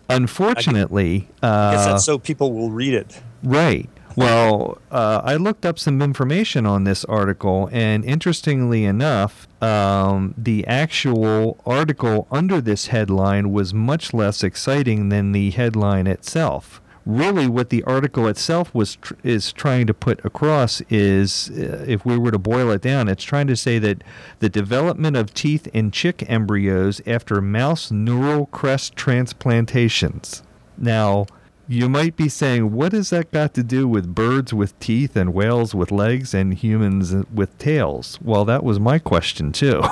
[0.08, 3.20] Unfortunately, uh, I guess that's so people will read it.
[3.42, 3.88] Right.
[4.16, 10.64] Well, uh, I looked up some information on this article, and interestingly enough, um, the
[10.68, 16.80] actual article under this headline was much less exciting than the headline itself.
[17.04, 22.06] Really, what the article itself was tr- is trying to put across is, uh, if
[22.06, 24.02] we were to boil it down, it's trying to say that
[24.38, 30.42] the development of teeth in chick embryos after mouse neural crest transplantations.
[30.78, 31.26] Now,
[31.68, 35.32] you might be saying, what has that got to do with birds with teeth and
[35.32, 38.18] whales with legs and humans with tails?
[38.22, 39.82] Well, that was my question, too.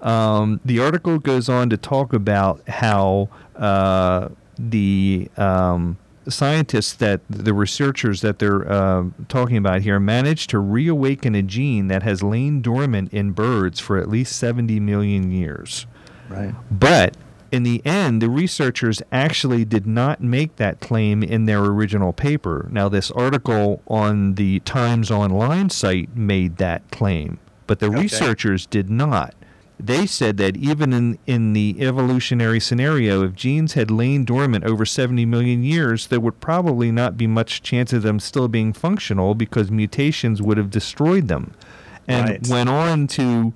[0.00, 7.54] Um, the article goes on to talk about how uh, the um, scientists that the
[7.54, 12.60] researchers that they're uh, talking about here managed to reawaken a gene that has lain
[12.60, 15.86] dormant in birds for at least 70 million years.
[16.28, 16.54] Right.
[16.70, 17.16] But
[17.52, 22.68] in the end, the researchers actually did not make that claim in their original paper.
[22.70, 28.90] Now, this article on the Times Online site made that claim, but the researchers did
[28.90, 29.34] not.
[29.78, 34.86] They said that even in, in the evolutionary scenario, if genes had lain dormant over
[34.86, 39.34] 70 million years, there would probably not be much chance of them still being functional
[39.34, 41.52] because mutations would have destroyed them.
[42.08, 42.48] And Right.
[42.48, 43.52] went on to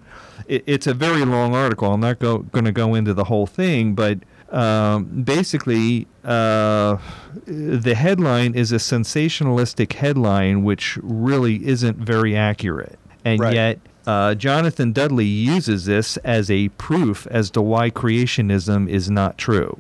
[0.51, 1.93] it, it's a very long article.
[1.93, 4.19] I'm not go, going to go into the whole thing, but
[4.51, 6.99] um, basically, uh,
[7.47, 12.99] the headline is a sensationalistic headline, which really isn't very accurate.
[13.25, 13.55] And Right.
[13.55, 19.39] yet, uh, Jonathan Dudley uses this as a proof as to why creationism is not
[19.39, 19.79] true.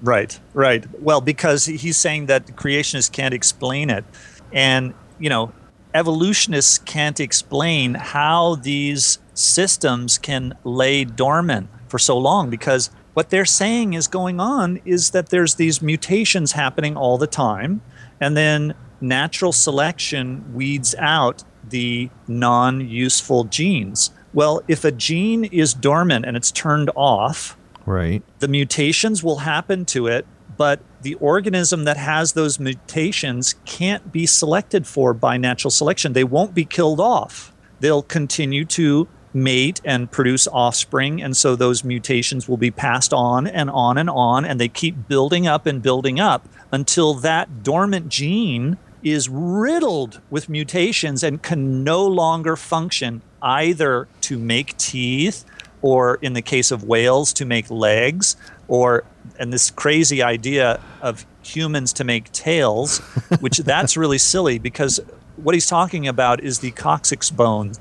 [0.00, 0.86] Right, right.
[1.02, 4.04] Well, because he's saying that creationists can't explain it.
[4.52, 5.52] And, you know,
[5.94, 13.44] evolutionists can't explain how these systems can lay dormant for so long because what they're
[13.44, 17.80] saying is going on is that there's these mutations happening all the time
[18.20, 24.10] and then natural selection weeds out the non-useful genes.
[24.32, 28.22] Well, if a gene is dormant and it's turned off, Right.
[28.38, 34.26] the mutations will happen to it, but the organism that has those mutations can't be
[34.26, 36.12] selected for by natural selection.
[36.12, 37.52] They won't be killed off.
[37.80, 43.46] They'll continue to mate and produce offspring, and so those mutations will be passed on
[43.46, 48.08] and on and on, and they keep building up and building up until that dormant
[48.08, 55.44] gene is riddled with mutations and can no longer function either to make teeth
[55.82, 58.36] or in the case of whales to make legs
[58.68, 59.04] or
[59.38, 62.98] and this crazy idea of humans to make tails
[63.40, 65.00] which that's really silly because
[65.38, 67.72] what he's talking about is the coccyx bone.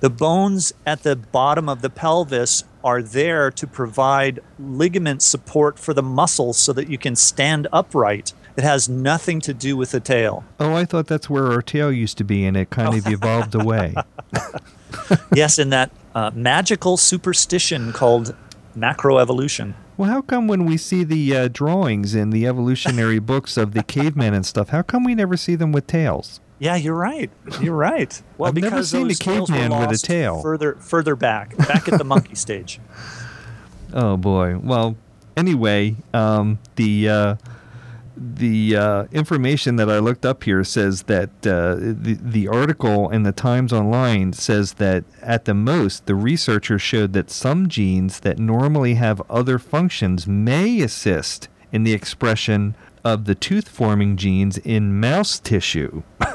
[0.00, 5.94] The bones at the bottom of the pelvis are there to provide ligament support for
[5.94, 8.32] the muscles so that you can stand upright.
[8.56, 10.44] It has nothing to do with the tail.
[10.60, 13.54] Oh, I thought that's where our tail used to be, and it kind of evolved
[13.54, 13.94] away.
[15.34, 18.34] yes in that uh, magical superstition called
[18.76, 23.72] macroevolution Well, how come when we see the uh, drawings in the evolutionary books of
[23.72, 26.40] the cavemen and stuff, how come we never see them with tails?
[26.58, 27.30] Yeah, you're right.
[27.60, 28.22] You're right.
[28.38, 30.40] Well, I've never seen a those were caveman with a tail.
[30.40, 32.80] Further, further back, back at the monkey stage.
[33.92, 34.58] Oh boy.
[34.58, 34.96] Well,
[35.36, 37.36] anyway, um, the uh,
[38.16, 43.24] the uh, information that I looked up here says that uh, the the article in
[43.24, 48.38] the Times Online says that at the most the researchers showed that some genes that
[48.38, 54.98] normally have other functions may assist in the expression of the tooth forming genes in
[55.00, 56.02] mouse tissue.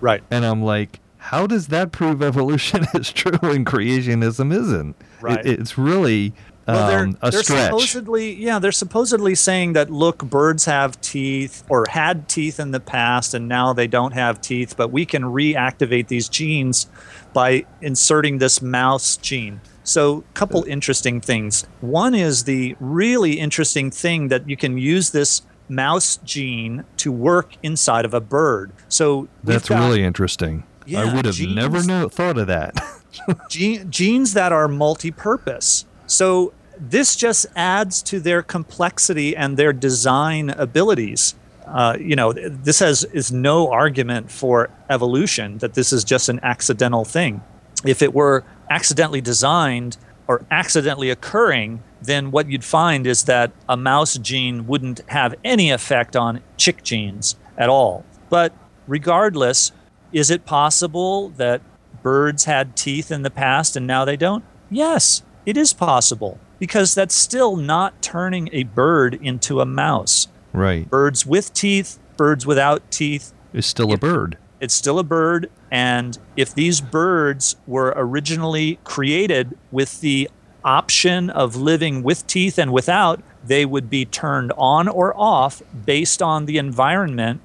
[0.00, 0.22] Right.
[0.32, 4.96] And I'm like, how does that prove evolution is true and creationism isn't?
[5.00, 5.46] It- Right.
[5.46, 6.34] it's really
[6.66, 7.64] Well, they're, um, they're stretch.
[7.64, 12.80] supposedly, yeah, they're supposedly saying that look, birds have teeth or had teeth in the
[12.80, 14.76] past, and now they don't have teeth.
[14.76, 16.88] But we can reactivate these genes
[17.32, 19.60] by inserting this mouse gene.
[19.84, 21.66] So, a couple interesting things.
[21.80, 27.56] One is the really interesting thing that you can use this mouse gene to work
[27.62, 28.72] inside of a bird.
[28.88, 30.64] So That's got really interesting.
[30.96, 32.74] I would have genes- never know, thought of that.
[33.48, 35.86] gene, genes that are multi-purpose.
[36.12, 41.34] So this just adds to their complexity and their design abilities.
[41.66, 46.38] Uh, you know, this has is no argument for evolution that this is just an
[46.42, 47.42] accidental thing.
[47.86, 49.96] If it were accidentally designed
[50.28, 55.70] or accidentally occurring, then what you'd find is that a mouse gene wouldn't have any
[55.70, 58.04] effect on chick genes at all.
[58.28, 58.52] But
[58.86, 59.72] regardless,
[60.12, 61.62] is it possible that
[62.02, 64.44] birds had teeth in the past and now they don't?
[64.70, 70.28] Yes, it is possible because that's still not turning a bird into a mouse.
[70.52, 70.88] right.
[70.88, 74.38] Birds with teeth, birds without teeth, Is still a bird.
[74.60, 75.50] it's still a bird.
[75.70, 80.28] And if these birds were originally created with the
[80.64, 86.22] option of living with teeth and without, they would be turned on or off based
[86.22, 87.40] on the environment.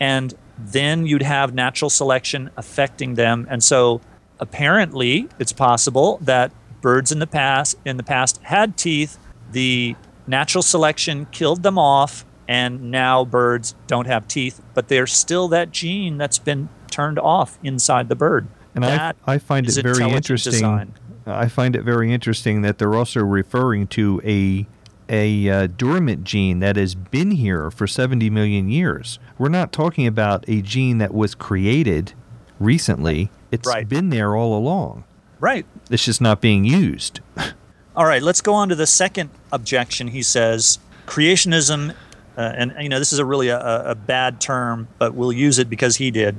[0.00, 3.46] And then you'd have natural selection affecting them.
[3.50, 4.00] And so
[4.40, 6.52] apparently it's possible that
[6.82, 9.18] birds in the past in the past had teeth.
[9.52, 15.48] The natural selection killed them off and now birds don't have teeth, but they're still
[15.48, 18.46] that gene that's been turned off inside the bird.
[18.74, 20.52] And I, I find it very interesting.
[20.52, 20.94] design.
[21.26, 24.66] I find it very interesting that they're also referring to a
[25.08, 29.18] a uh, dormant gene that has been here for 70 million years.
[29.36, 32.14] We're not talking about a gene that was created
[32.58, 33.30] recently.
[33.50, 33.86] It's Right.
[33.86, 35.04] been there all along.
[35.42, 35.66] Right.
[35.90, 37.18] It's just not being used.
[37.96, 40.06] All right, let's go on to the second objection.
[40.06, 41.96] He says creationism,
[42.38, 43.58] uh, and you know this is a really a,
[43.90, 46.38] a bad term, but we'll use it because he did.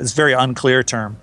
[0.00, 1.16] It's a very unclear term,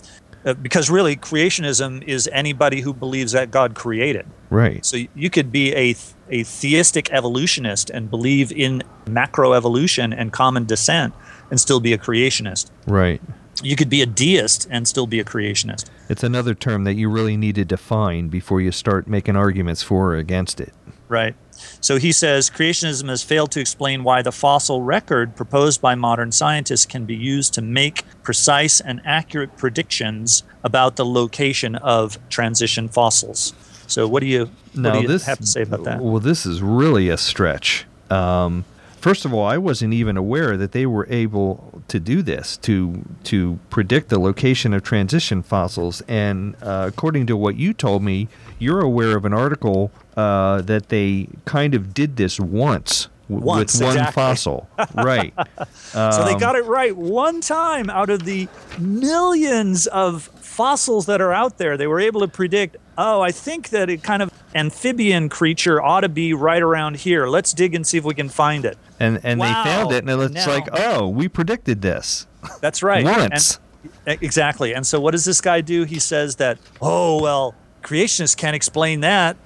[0.46, 4.26] uh, because really creationism is anybody who believes that God created.
[4.50, 4.86] Right.
[4.86, 10.64] So you could be a th- a theistic evolutionist and believe in macroevolution and common
[10.64, 11.14] descent,
[11.52, 12.72] and still be a creationist.
[12.88, 13.22] Right.
[13.62, 15.90] You could be a deist and still be a creationist.
[16.10, 20.14] It's another term that you really need to define before you start making arguments for
[20.14, 20.74] or against it.
[21.10, 21.36] Right.
[21.82, 26.32] So he says creationism has failed to explain why the fossil record proposed by modern
[26.32, 32.90] scientists can be used to make precise and accurate predictions about the location of transition
[32.90, 33.54] fossils.
[33.88, 36.02] So what do you, what do you have to say about that?
[36.02, 37.86] Well, this is really a stretch.
[38.10, 38.66] Um,
[39.00, 43.04] first of all, I wasn't even aware that they were able to do this to
[43.26, 46.02] to predict the location of transition fossils.
[46.08, 48.28] And uh, according to what you told me,
[48.60, 53.08] you're aware of an article uh, that they kind of did this once.
[53.30, 54.14] w- Once, with one exactly.
[54.22, 55.34] fossil, right?
[55.94, 58.48] so they Um, got it right one time out of the
[58.80, 61.78] millions of fossils that are out there.
[61.78, 66.02] They were able to predict, oh, I think that it kind of amphibian creature ought
[66.02, 67.28] to be right around here.
[67.28, 68.78] Let's dig and see if we can find it.
[69.00, 72.26] and and Wow, they found it, and it's now- like, oh, we predicted this
[72.62, 73.04] That's right.
[73.20, 73.60] once.
[74.06, 74.74] And, exactly.
[74.74, 75.84] And so what does this guy do?
[75.84, 79.38] He says that, oh, well, creationists can't explain that.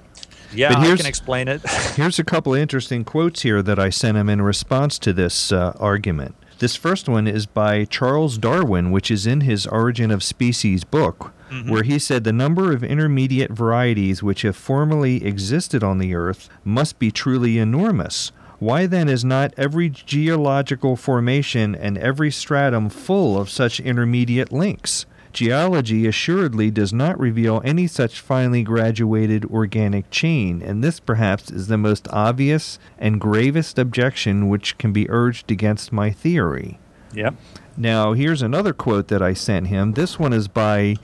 [0.54, 1.62] Yeah, But I can explain it.
[1.96, 5.50] Here's a couple of interesting quotes here that I sent him in response to this
[5.50, 6.34] uh, argument.
[6.62, 11.32] This first one is by Charles Darwin, which is in his Origin of Species book,
[11.50, 11.68] mm-hmm.
[11.68, 16.48] where he said the number of intermediate varieties which have formerly existed on the Earth
[16.62, 18.30] must be truly enormous.
[18.60, 25.04] Why then is not every geological formation and every stratum full of such intermediate links?
[25.32, 31.68] Geology assuredly does not reveal any such finely graduated organic chain, and this perhaps is
[31.68, 36.78] the most obvious and gravest objection which can be urged against my theory.
[37.12, 37.34] yep.
[37.76, 39.92] Now, here's another quote that I sent him.
[39.92, 40.96] This one is by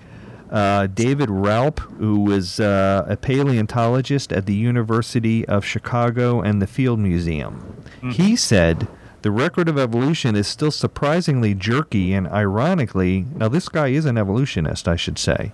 [0.51, 6.67] uh, David Raup, who was uh, a paleontologist at the University of Chicago and the
[6.67, 7.83] Field Museum.
[8.13, 8.87] He said,
[9.23, 14.17] the record of evolution is still surprisingly jerky and ironically, now this guy is an
[14.17, 15.53] evolutionist, I should say,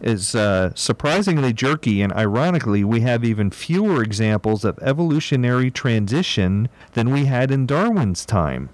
[0.00, 7.10] is uh, surprisingly jerky and ironically, we have even fewer examples of evolutionary transition than
[7.10, 8.68] we had in Darwin's time.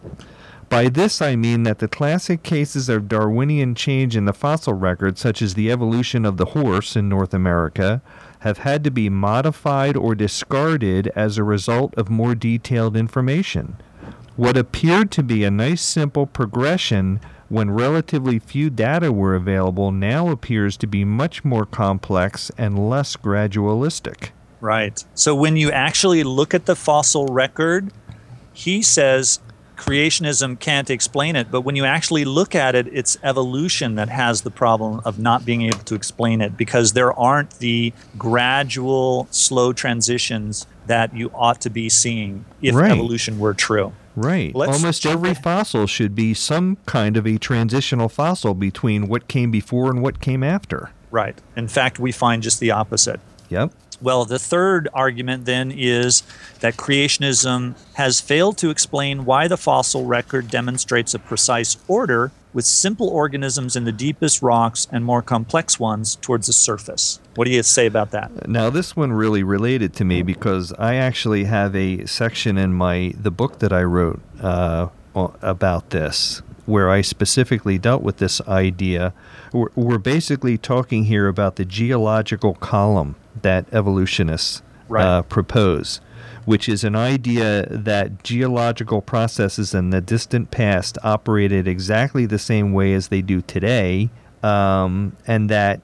[0.69, 5.19] By this, I mean that the classic cases of Darwinian change in the fossil record,
[5.19, 8.01] such as the evolution of the horse in North America,
[8.41, 13.79] have had to be modified or discarded as a result of more detailed information.
[14.41, 17.21] What appeared to be a nice simple progression
[17.51, 23.17] when relatively few data were available now appears to be much more complex and less
[23.17, 24.31] gradualistic.
[24.63, 25.05] Right.
[25.15, 27.93] So when you actually look at the fossil record,
[28.55, 29.41] he says
[29.77, 34.41] creationism can't explain it, but when you actually look at it, it's evolution that has
[34.41, 39.75] the problem of not being able to explain it because there aren't the gradual, slow
[39.75, 42.91] transitions that you ought to be seeing if Right.
[42.91, 43.93] evolution were true.
[44.17, 44.55] Right.
[44.55, 49.51] Let's Almost every fossil should be some kind of a transitional fossil between what came
[49.51, 50.91] before and what came after.
[51.11, 51.39] Right.
[51.57, 53.21] In fact, we find just the opposite.
[53.49, 53.73] Yep.
[54.03, 56.23] Well, the third argument then is
[56.61, 62.65] that creationism has failed to explain why the fossil record demonstrates a precise order with
[62.65, 67.20] simple organisms in the deepest rocks and more complex ones towards the surface.
[67.41, 68.51] What do you say about that?
[68.51, 73.15] Now this one really related to me because I actually have a section in my
[73.19, 79.15] the book that I wrote uh, about this where I specifically dealt with this idea.
[79.55, 84.61] We're, we're basically talking here about the geological column that evolutionists
[84.91, 85.03] Right.
[85.03, 86.03] uh, propose,
[86.45, 92.75] which is an idea that geological processes in the distant past operated exactly the same
[92.75, 94.11] way as they do today,
[94.43, 95.81] um, and that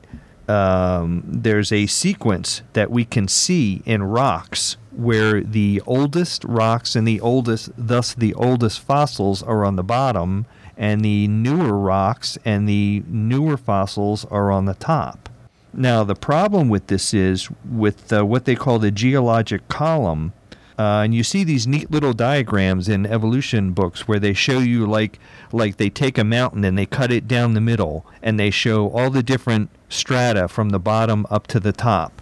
[0.49, 7.07] um, there's a sequence that we can see in rocks where the oldest rocks and
[7.07, 12.68] the oldest, thus the oldest fossils, are on the bottom, and the newer rocks and
[12.68, 15.28] the newer fossils are on the top.
[15.72, 20.32] Now, the problem with this is with uh, what they call the geologic column.
[20.79, 24.87] Uh, and you see these neat little diagrams in evolution books where they show you
[24.87, 25.18] like
[25.53, 28.91] like they take a mountain and they cut it down the middle and they show
[28.91, 32.20] all the different strata from the bottom up to the top.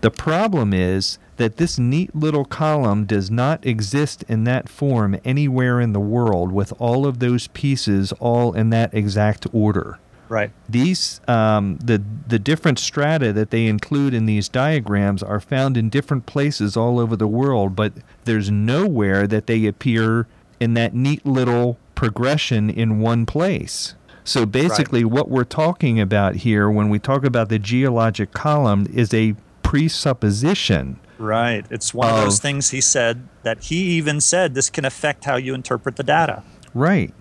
[0.00, 5.80] The problem is that this neat little column does not exist in that form anywhere
[5.80, 9.98] in the world with all of those pieces all in that exact order
[10.34, 10.50] Right.
[10.68, 15.88] these um, the the different strata that they include in these diagrams are found in
[15.88, 17.92] different places all over the world, but
[18.24, 20.26] there's nowhere that they appear
[20.58, 23.94] in that neat little progression in one place.
[24.24, 29.14] So basically, what we're talking about here when we talk about the geologic column is
[29.14, 30.98] a presupposition.
[31.18, 31.64] Right.
[31.70, 35.36] It's one of those things he said that he even said this can affect how
[35.36, 36.42] you interpret the data.
[36.72, 37.14] Right.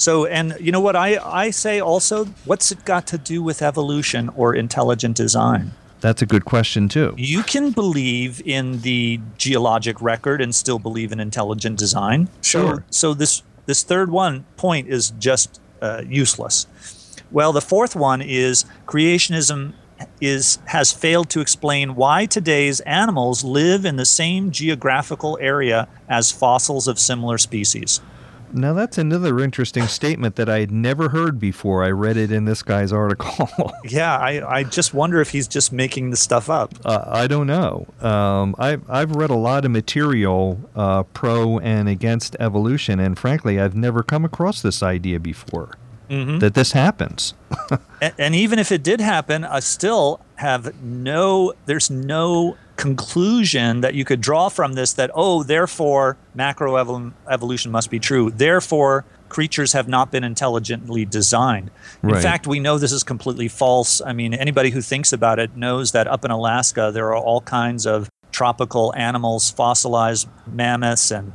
[0.00, 2.24] So, and you know what I, I say also?
[2.46, 5.72] What's it got to do with evolution or intelligent design?
[6.00, 7.14] That's a good question too.
[7.18, 12.30] You can believe in the geologic record and still believe in intelligent design.
[12.40, 12.82] Sure.
[12.88, 16.66] So, so this this third one point is just uh, useless.
[17.30, 19.74] Well, the fourth one is creationism
[20.18, 26.32] is has failed to explain why today's animals live in the same geographical area as
[26.32, 28.00] fossils of similar species.
[28.52, 31.84] Now that's another interesting statement that I had never heard before.
[31.84, 33.50] I read it in this guy's article.
[33.84, 36.74] Yeah, I, I just wonder if he's just making the stuff up.
[36.84, 37.86] Uh, I don't know.
[38.00, 43.58] Um, I've I've read a lot of material uh, pro and against evolution, and frankly,
[43.58, 45.76] I've never come across this idea before
[46.08, 47.34] that this happens.
[48.02, 51.54] and, and even if it did happen, I still have no.
[51.66, 57.98] There's no conclusion that you could draw from this that oh, therefore macroevolution must be
[57.98, 58.30] true.
[58.30, 61.70] Therefore, creatures have not been intelligently designed.
[62.02, 62.22] In Right.
[62.22, 64.00] fact, we know this is completely false.
[64.04, 67.42] I mean, anybody who thinks about it knows that up in Alaska there are all
[67.42, 71.32] kinds of tropical animals, fossilized mammoths and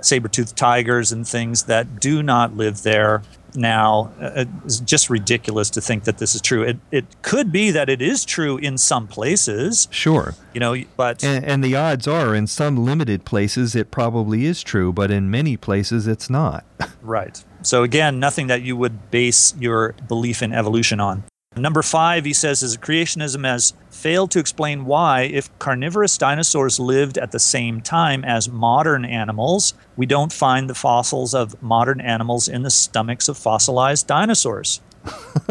[0.00, 3.22] saber-toothed tigers and things that do not live there
[3.54, 4.10] now.
[4.20, 6.62] Uh, It's just ridiculous to think that this is true.
[6.62, 10.34] It, it could be that it is true in some places, Sure.
[10.54, 14.62] you know, but And, and the odds are, in some limited places, it probably is
[14.62, 16.64] true, but in many places, it's not.
[17.02, 17.42] right.
[17.62, 21.24] So again, nothing that you would base your belief in evolution on.
[21.56, 27.16] Number five, he says, is creationism has failed to explain why, if carnivorous dinosaurs lived
[27.16, 32.46] at the same time as modern animals, we don't find the fossils of modern animals
[32.46, 34.82] in the stomachs of fossilized dinosaurs.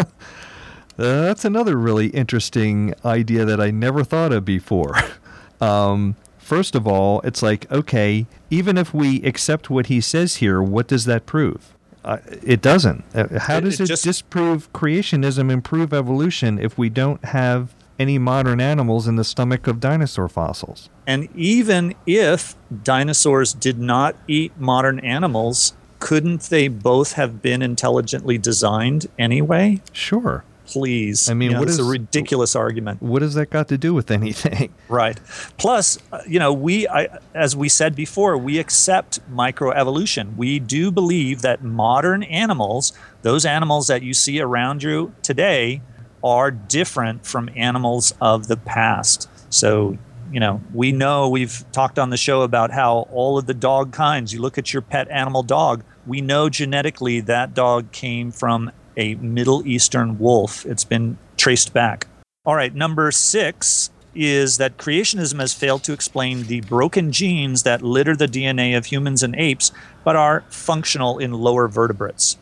[0.95, 4.95] That's another really interesting idea that I never thought of before.
[5.59, 10.61] um, first of all, it's like, okay, even if we accept what he says here,
[10.61, 11.74] what does that prove?
[12.05, 13.03] Uh, it doesn't.
[13.15, 17.25] Uh, how It- does it it, just- disprove creationism and prove evolution if we don't
[17.25, 20.89] have any modern animals in the stomach of dinosaur fossils?
[21.07, 28.37] And even if dinosaurs did not eat modern animals, couldn't they both have been intelligently
[28.37, 29.81] designed anyway?
[29.91, 30.43] Sure.
[30.65, 31.29] Please.
[31.29, 33.01] I mean, You know, what it's a ridiculous argument.
[33.01, 34.73] What does that got to do with anything?
[34.87, 35.19] Right.
[35.57, 40.35] Plus, uh, you know, we, I, as we said before, we accept microevolution.
[40.35, 42.93] We do believe that modern animals,
[43.23, 45.81] those animals that you see around you today,
[46.23, 49.27] are different from animals of the past.
[49.53, 49.97] So,
[50.31, 53.91] you know, we know we've talked on the show about how all of the dog
[53.91, 58.71] kinds, you look at your pet animal dog, we know genetically that dog came from
[58.97, 60.65] a Middle Eastern wolf.
[60.65, 62.07] It's been traced back.
[62.45, 67.81] All right, number six is that creationism has failed to explain the broken genes that
[67.81, 69.71] litter the DNA of humans and apes,
[70.05, 72.37] but are functional in lower vertebrates.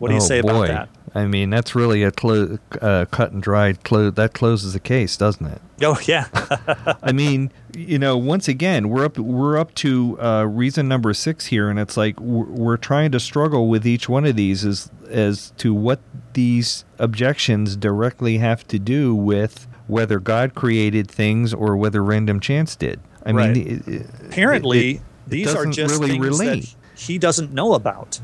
[0.00, 0.64] What do you Oh, say boy.
[0.64, 0.88] about that?
[1.16, 5.16] I mean, that's really a clo- uh, cut and dried clo- that closes the case,
[5.16, 5.62] doesn't it?
[5.82, 6.26] Oh yeah,
[7.02, 11.46] I mean, you know, once again, we're up we're up to uh, reason number six
[11.46, 14.90] here, and it's like we're, we're trying to struggle with each one of these as
[15.08, 16.00] as to what
[16.32, 22.74] these objections directly have to do with whether God created things or whether random chance
[22.74, 22.98] did.
[23.24, 23.54] I Right.
[23.54, 26.62] mean, it- apparently it- it these are just really things relate.
[26.94, 28.20] that he doesn't know about.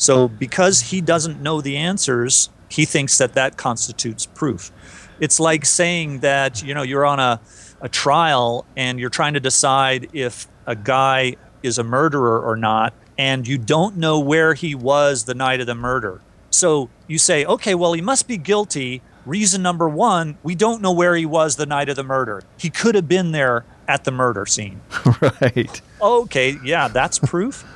[0.00, 4.72] So because he doesn't know the answers, he thinks that that constitutes proof.
[5.20, 7.38] It's like saying that you know you're on a,
[7.82, 12.94] a trial and you're trying to decide if a guy is a murderer or not,
[13.18, 16.22] and you don't know where he was the night of the murder.
[16.48, 19.02] So you say, okay, well he must be guilty.
[19.26, 22.42] Reason number one, we don't know where he was the night of the murder.
[22.56, 24.80] He could have been there at the murder scene
[25.20, 25.82] right.
[26.00, 27.66] okay, yeah, that's proof.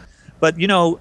[0.40, 1.00] But you know,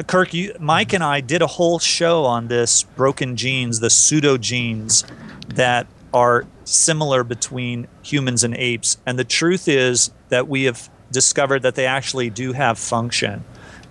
[0.00, 3.90] Uh, Kirk, you, Mike and I did a whole show on this broken genes, the
[3.90, 5.04] pseudo genes
[5.48, 8.96] that are similar between humans and apes.
[9.04, 13.44] And the truth is that we have discovered that they actually do have function.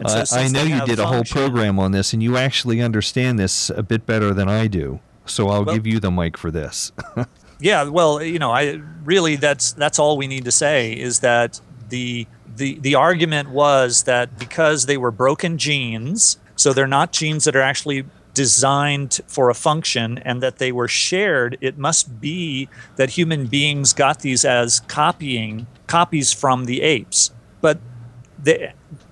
[0.04, 3.38] Uh, so I- know you did a whole program on this, and you actually understand
[3.38, 5.02] this a bit better than I do.
[5.28, 6.92] So I'll Well- give you the mic for this.
[7.62, 11.60] Yeah, well, you know, I really that's that's all we need to say is that
[11.90, 12.26] the
[12.60, 17.56] the the argument was that because they were broken genes, so they're not genes that
[17.56, 18.06] are actually
[18.36, 23.92] designed for a function and that they were shared, it must be that human beings
[23.94, 27.32] got these as copying copies from the apes.
[27.60, 27.80] But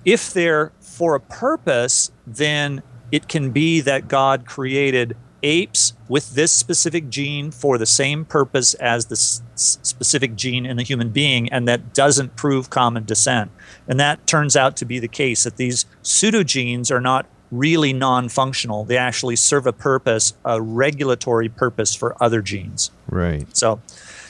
[0.04, 6.52] if they're for a purpose, then it can be that God created apes with this
[6.52, 11.68] specific gene for the same purpose as the specific gene in the human being, and
[11.68, 13.50] that doesn't prove common descent.
[13.86, 18.28] And that turns out to be the case that these pseudogenes are not really non
[18.28, 18.84] functional.
[18.84, 22.90] They actually serve a purpose, a regulatory purpose for other genes.
[23.08, 23.44] right.
[23.56, 23.80] So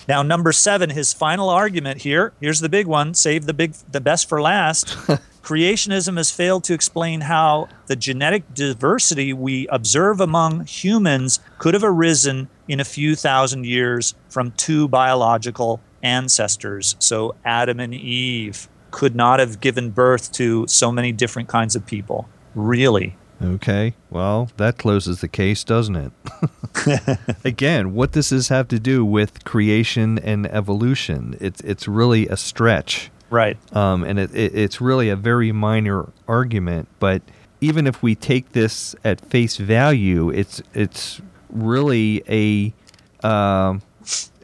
[0.09, 2.33] now number seven, his final argument here.
[2.41, 3.15] Here's the big one.
[3.15, 4.97] Save the big the best for last.
[5.49, 11.83] Creationism has failed to explain how the genetic diversity we observe among humans could have
[11.83, 16.97] arisen in a few thousand years from two biological ancestors.
[16.99, 21.87] So Adam and Eve could not have given birth to so many different kinds of
[21.87, 22.29] people.
[22.55, 23.17] Really?
[23.43, 23.95] Okay.
[24.11, 26.13] Well, that closes the case, doesn't it?
[27.47, 31.39] Again, what does this have to do with creation and evolution?
[31.41, 33.57] It's it's really a stretch, Right.
[33.77, 36.89] um, and it, it, it's really a very minor argument.
[36.99, 37.23] But
[37.61, 41.21] even if we take this at face value, it's it's
[41.51, 42.73] really a
[43.27, 43.83] um,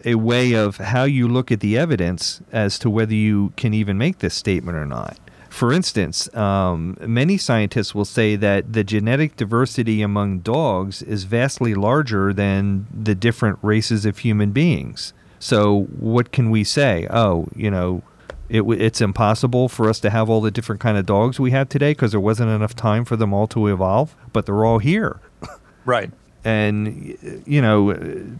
[0.05, 3.97] a way of how you look at the evidence as to whether you can even
[3.97, 5.19] make this statement or not.
[5.49, 11.77] For instance, um, many scientists will say that the genetic diversity among dogs is vastly
[11.77, 15.13] larger than the different races of human beings.
[15.39, 17.07] So, what can we say?
[17.09, 18.03] Oh, you know,
[18.49, 21.69] it, it's impossible for us to have all the different kind of dogs we have
[21.69, 25.21] today because there wasn't enough time for them all to evolve, but they're all here
[25.85, 26.11] Right.
[26.45, 27.17] and
[27.47, 27.95] you know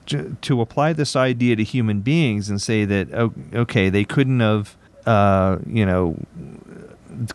[0.07, 3.13] j- to apply this idea to human beings and say that
[3.55, 4.77] okay they couldn't have
[5.07, 6.17] uh, you know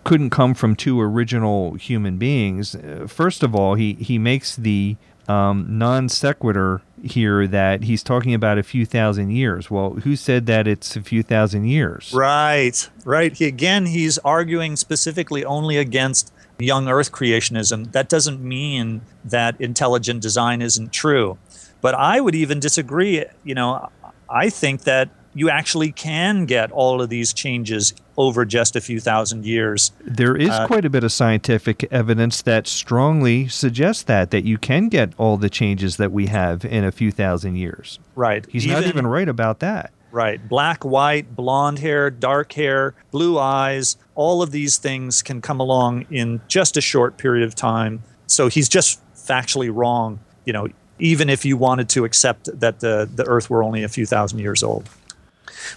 [0.04, 4.96] couldn't come from two original human beings uh, first of all he he makes the
[5.28, 10.46] um, non sequitur here that he's talking about a few thousand years well who said
[10.46, 13.36] that it's a few thousand years Right, right.
[13.36, 17.92] He, again, he's arguing specifically only against young Earth creationism.
[17.92, 21.38] That doesn't mean that intelligent design isn't true.
[21.82, 23.26] But I would even disagree.
[23.44, 23.90] You know,
[24.30, 29.00] I think that you actually can get all of these changes over just a few
[29.00, 29.94] thousand years.
[30.02, 34.58] There is Uh, quite a bit of scientific evidence that strongly suggests that that you
[34.58, 37.98] can get all the changes that we have in a few thousand years.
[38.16, 38.46] Right.
[38.52, 39.92] He's not even right about that.
[40.12, 40.40] Right.
[40.50, 46.06] Black, white, blonde hair, dark hair, blue eyes, all of these things can come along
[46.12, 48.04] in just a short period of time.
[48.28, 50.68] So he's just factually wrong, you know,
[50.98, 54.40] even if you wanted to accept that the, the earth were only a few thousand
[54.40, 54.90] years old.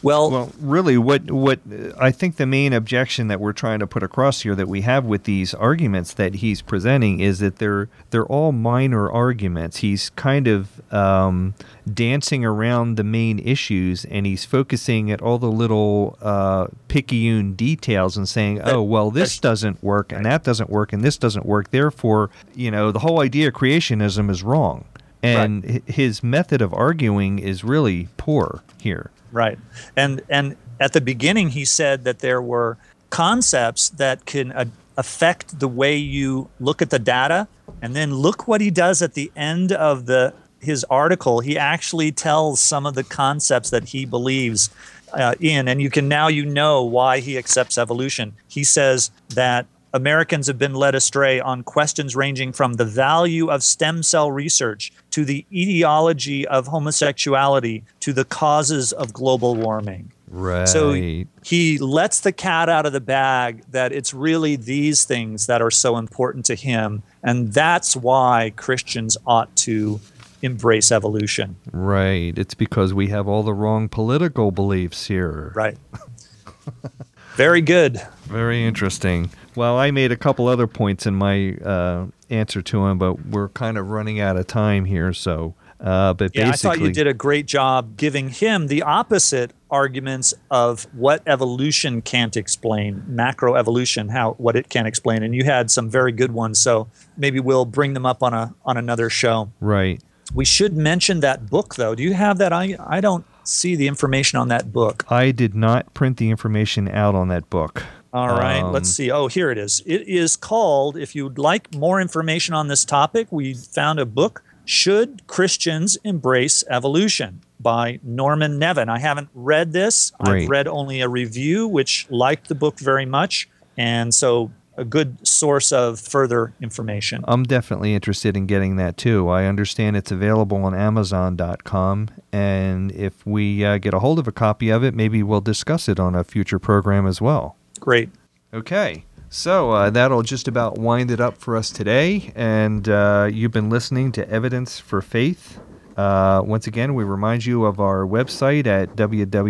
[0.02, 3.86] Well, Well, really, what what uh, I think the main objection that we're trying to
[3.86, 7.88] put across here that we have with these arguments that he's presenting is that they're
[8.10, 9.78] they're all minor arguments.
[9.78, 11.54] He's kind of um,
[11.92, 18.16] dancing around the main issues, and he's focusing at all the little uh, picayune details
[18.16, 21.70] and saying, "Oh, well, this doesn't work, and that doesn't work, and this doesn't work.
[21.70, 24.84] Therefore, you know, the whole idea of creationism is wrong."
[25.24, 29.10] And hi his method of arguing is really poor here.
[29.32, 29.58] Right.
[29.96, 32.76] And and at the beginning he said that there were
[33.10, 34.66] concepts that can uh,
[34.96, 37.48] affect the way you look at the data.
[37.80, 41.40] And then look what he does at the end of the his article.
[41.40, 44.70] He actually tells some of the concepts that he believes
[45.12, 45.66] uh, in.
[45.66, 48.34] And you can now you know why he accepts evolution.
[48.46, 53.62] He says that Americans have been led astray on questions ranging from the value of
[53.62, 60.12] stem cell research to the etiology of homosexuality to the causes of global warming.
[60.28, 60.66] Right.
[60.66, 65.60] So he lets the cat out of the bag that it's really these things that
[65.60, 67.02] are so important to him.
[67.22, 70.00] And that's why Christians ought to
[70.40, 71.56] embrace evolution.
[71.70, 72.36] Right.
[72.36, 75.52] It's because we have all the wrong political beliefs here.
[75.54, 75.76] Right.
[77.34, 78.00] Very good.
[78.24, 79.30] Very interesting.
[79.54, 83.48] Well, I made a couple other points in my uh, answer to him, but we're
[83.50, 85.12] kind of running out of time here.
[85.12, 89.52] So, uh, but Yeah, I thought you did a great job giving him the opposite
[89.70, 95.70] arguments of what evolution can't explain, macroevolution, how what it can explain, and you had
[95.70, 96.58] some very good ones.
[96.58, 99.50] So maybe we'll bring them up on a on another show.
[99.60, 100.02] right.
[100.34, 101.94] We should mention that book, though.
[101.94, 102.54] Do you have that?
[102.54, 105.04] I I don't see the information on that book.
[105.10, 107.84] I did not print the information out on that book.
[108.12, 109.10] All right, Um, let's see.
[109.10, 109.82] Oh, here it is.
[109.86, 114.42] It is called, if you'd like more information on this topic, we found a book,
[114.66, 118.88] Should Christians Embrace Evolution by Norman Nevin.
[118.90, 120.12] I haven't read this.
[120.20, 120.42] Right.
[120.42, 123.48] I've read only a review, which liked the book very much.
[123.78, 124.50] And so
[124.82, 127.24] a good source of further information.
[127.26, 129.28] I'm definitely interested in getting that too.
[129.28, 134.32] I understand it's available on Amazon.com, and if we uh, get a hold of a
[134.32, 137.56] copy of it, maybe we'll discuss it on a future program as well.
[137.80, 138.10] Great.
[138.52, 139.04] Okay.
[139.30, 142.32] So uh, that'll just about wind it up for us today.
[142.34, 145.58] And uh, you've been listening to Evidence for Faith.
[145.96, 149.44] Uh, once again, we remind you of our website at www.evidence,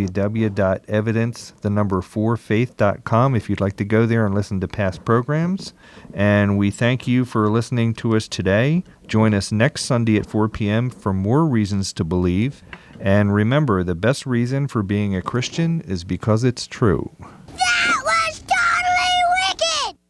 [1.61, 5.75] the number 4 faith.com if you'd like to go there and listen to past programs.
[6.13, 8.83] And we thank you for listening to us today.
[9.07, 10.91] Join us next Sunday at 4 p.m.
[10.91, 12.63] for more reasons to believe.
[13.01, 17.11] And remember, the best reason for being a Christian is because it's true.